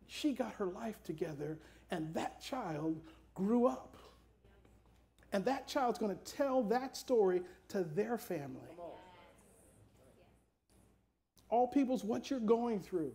She 0.08 0.32
got 0.32 0.54
her 0.54 0.68
life 0.68 1.04
together, 1.04 1.60
and 1.92 2.14
that 2.14 2.42
child 2.42 3.02
grew 3.36 3.68
up. 3.68 3.98
And 5.34 5.44
that 5.44 5.68
child's 5.68 6.00
going 6.00 6.16
to 6.18 6.34
tell 6.34 6.64
that 6.64 6.96
story 6.96 7.42
to 7.68 7.84
their 7.84 8.18
family 8.18 8.62
all 11.50 11.68
peoples 11.68 12.04
what 12.04 12.32
you're 12.32 12.40
going 12.40 12.80
through, 12.80 13.12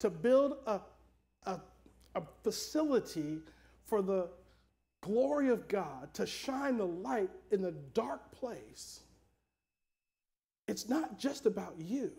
to 0.00 0.10
build 0.10 0.58
a, 0.66 0.80
a, 1.46 1.60
a 2.14 2.22
facility 2.42 3.38
for 3.84 4.02
the 4.02 4.28
glory 5.02 5.48
of 5.48 5.68
God, 5.68 6.14
to 6.14 6.26
shine 6.26 6.76
the 6.78 6.86
light 6.86 7.30
in 7.50 7.60
the 7.60 7.72
dark 7.92 8.30
place. 8.32 9.00
It's 10.68 10.88
not 10.88 11.18
just 11.18 11.44
about 11.44 11.74
you, 11.78 12.12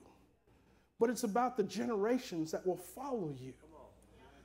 but 1.00 1.10
it's 1.10 1.24
about 1.24 1.58
the 1.58 1.64
generations 1.64 2.52
that 2.52 2.68
will 2.68 2.78
follow 2.78 3.34
you, 3.40 3.54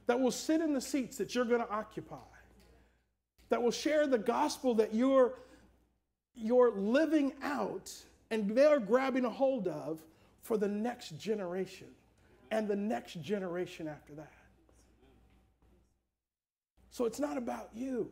that 0.07 0.19
will 0.19 0.31
sit 0.31 0.61
in 0.61 0.73
the 0.73 0.81
seats 0.81 1.17
that 1.19 1.35
you're 1.35 1.45
going 1.45 1.61
to 1.61 1.71
occupy, 1.71 2.17
that 3.49 3.61
will 3.61 3.73
share 3.73 4.07
the 4.07 4.19
gospel 4.19 4.75
that 4.75 4.95
you're, 4.95 5.35
you're 6.35 6.71
living 6.71 7.33
out 7.43 7.93
and 8.31 8.55
they're 8.57 8.81
grabbing 8.81 9.25
a 9.25 9.31
hold 9.31 9.67
of 9.67 10.01
for 10.43 10.57
the 10.57 10.69
next 10.69 11.19
generation 11.19 11.89
and 12.51 12.69
the 12.69 12.77
next 12.77 13.21
generation 13.21 13.89
after 13.89 14.15
that. 14.15 14.33
So 16.91 17.05
it's 17.05 17.21
not 17.21 17.37
about 17.37 17.71
you. 17.75 18.11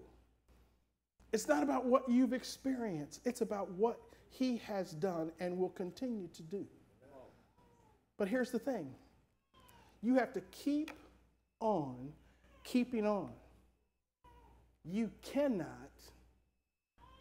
It's 1.32 1.48
not 1.48 1.62
about 1.62 1.84
what 1.84 2.08
you've 2.08 2.32
experienced. 2.32 3.20
It's 3.24 3.40
about 3.40 3.70
what 3.72 3.98
he 4.30 4.58
has 4.58 4.92
done 4.92 5.32
and 5.40 5.58
will 5.58 5.70
continue 5.70 6.28
to 6.28 6.42
do. 6.42 6.66
But 8.18 8.28
here's 8.28 8.50
the 8.50 8.58
thing 8.58 8.94
you 10.02 10.14
have 10.14 10.32
to 10.34 10.40
keep 10.50 10.92
on 11.60 12.12
keeping 12.64 13.06
on. 13.06 13.30
You 14.84 15.10
cannot, 15.22 15.90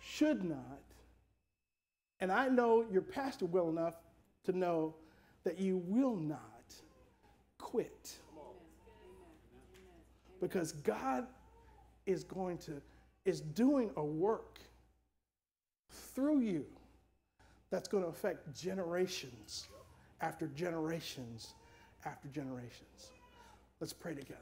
should 0.01 0.43
not, 0.43 0.81
and 2.19 2.31
I 2.31 2.47
know 2.47 2.85
your 2.91 3.01
pastor 3.01 3.45
well 3.45 3.69
enough 3.69 3.95
to 4.45 4.53
know 4.53 4.95
that 5.43 5.59
you 5.59 5.81
will 5.85 6.15
not 6.15 6.73
quit. 7.57 8.13
Because 10.41 10.73
God 10.73 11.25
is 12.05 12.23
going 12.23 12.57
to, 12.59 12.81
is 13.25 13.41
doing 13.41 13.89
a 13.97 14.03
work 14.03 14.59
through 15.89 16.39
you 16.39 16.65
that's 17.69 17.87
going 17.87 18.03
to 18.03 18.09
affect 18.09 18.53
generations 18.59 19.67
after 20.21 20.47
generations 20.47 21.53
after 22.05 22.27
generations. 22.29 23.11
Let's 23.79 23.93
pray 23.93 24.13
together. 24.13 24.39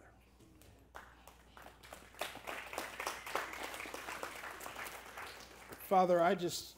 Father, 5.88 6.22
I 6.22 6.36
just 6.36 6.76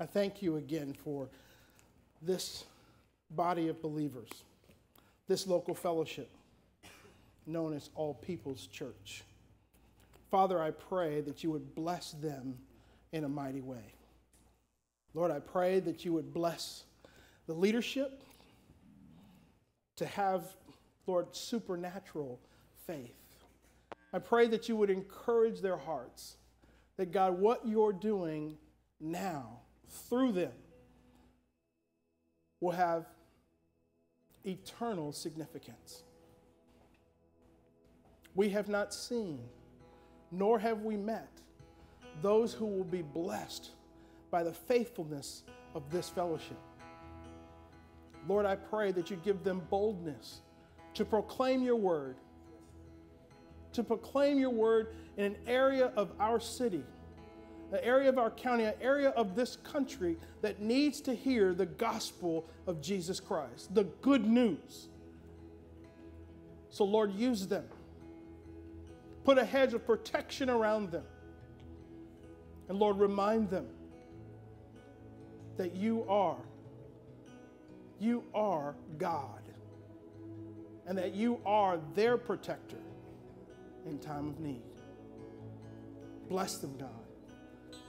I 0.00 0.06
thank 0.06 0.42
you 0.42 0.56
again 0.56 0.94
for 1.04 1.28
this 2.22 2.64
body 3.30 3.68
of 3.68 3.80
believers, 3.82 4.28
this 5.26 5.46
local 5.46 5.74
fellowship 5.74 6.30
known 7.46 7.72
as 7.74 7.90
All 7.94 8.14
People's 8.14 8.66
Church. 8.66 9.22
Father, 10.30 10.60
I 10.60 10.70
pray 10.70 11.20
that 11.22 11.42
you 11.42 11.50
would 11.50 11.74
bless 11.74 12.12
them 12.12 12.58
in 13.12 13.24
a 13.24 13.28
mighty 13.28 13.60
way. 13.60 13.94
Lord, 15.14 15.30
I 15.30 15.40
pray 15.40 15.80
that 15.80 16.04
you 16.04 16.12
would 16.12 16.32
bless 16.32 16.84
the 17.46 17.54
leadership 17.54 18.22
to 19.96 20.06
have, 20.06 20.44
Lord, 21.06 21.34
supernatural 21.34 22.40
faith. 22.86 23.14
I 24.12 24.18
pray 24.18 24.46
that 24.48 24.68
you 24.68 24.76
would 24.76 24.90
encourage 24.90 25.60
their 25.60 25.76
hearts 25.76 26.36
that, 26.96 27.10
God, 27.10 27.38
what 27.38 27.66
you're 27.66 27.92
doing 27.92 28.58
now 29.00 29.60
through 29.88 30.32
them 30.32 30.52
will 32.60 32.72
have 32.72 33.06
eternal 34.44 35.12
significance. 35.12 36.02
We 38.34 38.50
have 38.50 38.68
not 38.68 38.94
seen, 38.94 39.40
nor 40.30 40.58
have 40.58 40.82
we 40.82 40.96
met, 40.96 41.28
those 42.22 42.52
who 42.52 42.66
will 42.66 42.84
be 42.84 43.02
blessed 43.02 43.70
by 44.30 44.42
the 44.42 44.52
faithfulness 44.52 45.42
of 45.74 45.90
this 45.90 46.08
fellowship. 46.08 46.58
Lord, 48.26 48.44
I 48.44 48.56
pray 48.56 48.92
that 48.92 49.10
you 49.10 49.16
give 49.24 49.42
them 49.44 49.62
boldness 49.70 50.40
to 50.94 51.04
proclaim 51.04 51.62
your 51.62 51.76
word, 51.76 52.16
to 53.72 53.82
proclaim 53.82 54.38
your 54.38 54.50
word 54.50 54.94
in 55.16 55.24
an 55.24 55.36
area 55.46 55.92
of 55.96 56.10
our 56.18 56.40
city 56.40 56.82
an 57.72 57.80
area 57.82 58.08
of 58.08 58.18
our 58.18 58.30
county, 58.30 58.64
an 58.64 58.74
area 58.80 59.10
of 59.10 59.34
this 59.34 59.56
country 59.56 60.16
that 60.40 60.60
needs 60.60 61.00
to 61.02 61.14
hear 61.14 61.52
the 61.52 61.66
gospel 61.66 62.46
of 62.66 62.80
Jesus 62.80 63.20
Christ, 63.20 63.74
the 63.74 63.84
good 63.84 64.26
news. 64.26 64.88
So, 66.70 66.84
Lord, 66.84 67.14
use 67.14 67.46
them. 67.46 67.64
Put 69.28 69.36
a 69.36 69.44
hedge 69.44 69.74
of 69.74 69.84
protection 69.84 70.48
around 70.48 70.90
them. 70.90 71.04
And, 72.70 72.78
Lord, 72.78 72.98
remind 72.98 73.50
them 73.50 73.66
that 75.58 75.76
you 75.76 76.06
are, 76.08 76.40
you 78.00 78.24
are 78.34 78.74
God, 78.96 79.42
and 80.86 80.96
that 80.96 81.12
you 81.12 81.42
are 81.44 81.78
their 81.94 82.16
protector 82.16 82.80
in 83.84 83.98
time 83.98 84.28
of 84.28 84.40
need. 84.40 84.62
Bless 86.30 86.56
them, 86.56 86.78
God. 86.78 86.88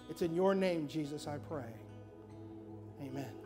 It's 0.09 0.21
in 0.21 0.35
your 0.35 0.53
name, 0.53 0.89
Jesus, 0.89 1.25
I 1.25 1.37
pray. 1.37 1.71
Amen. 3.01 3.38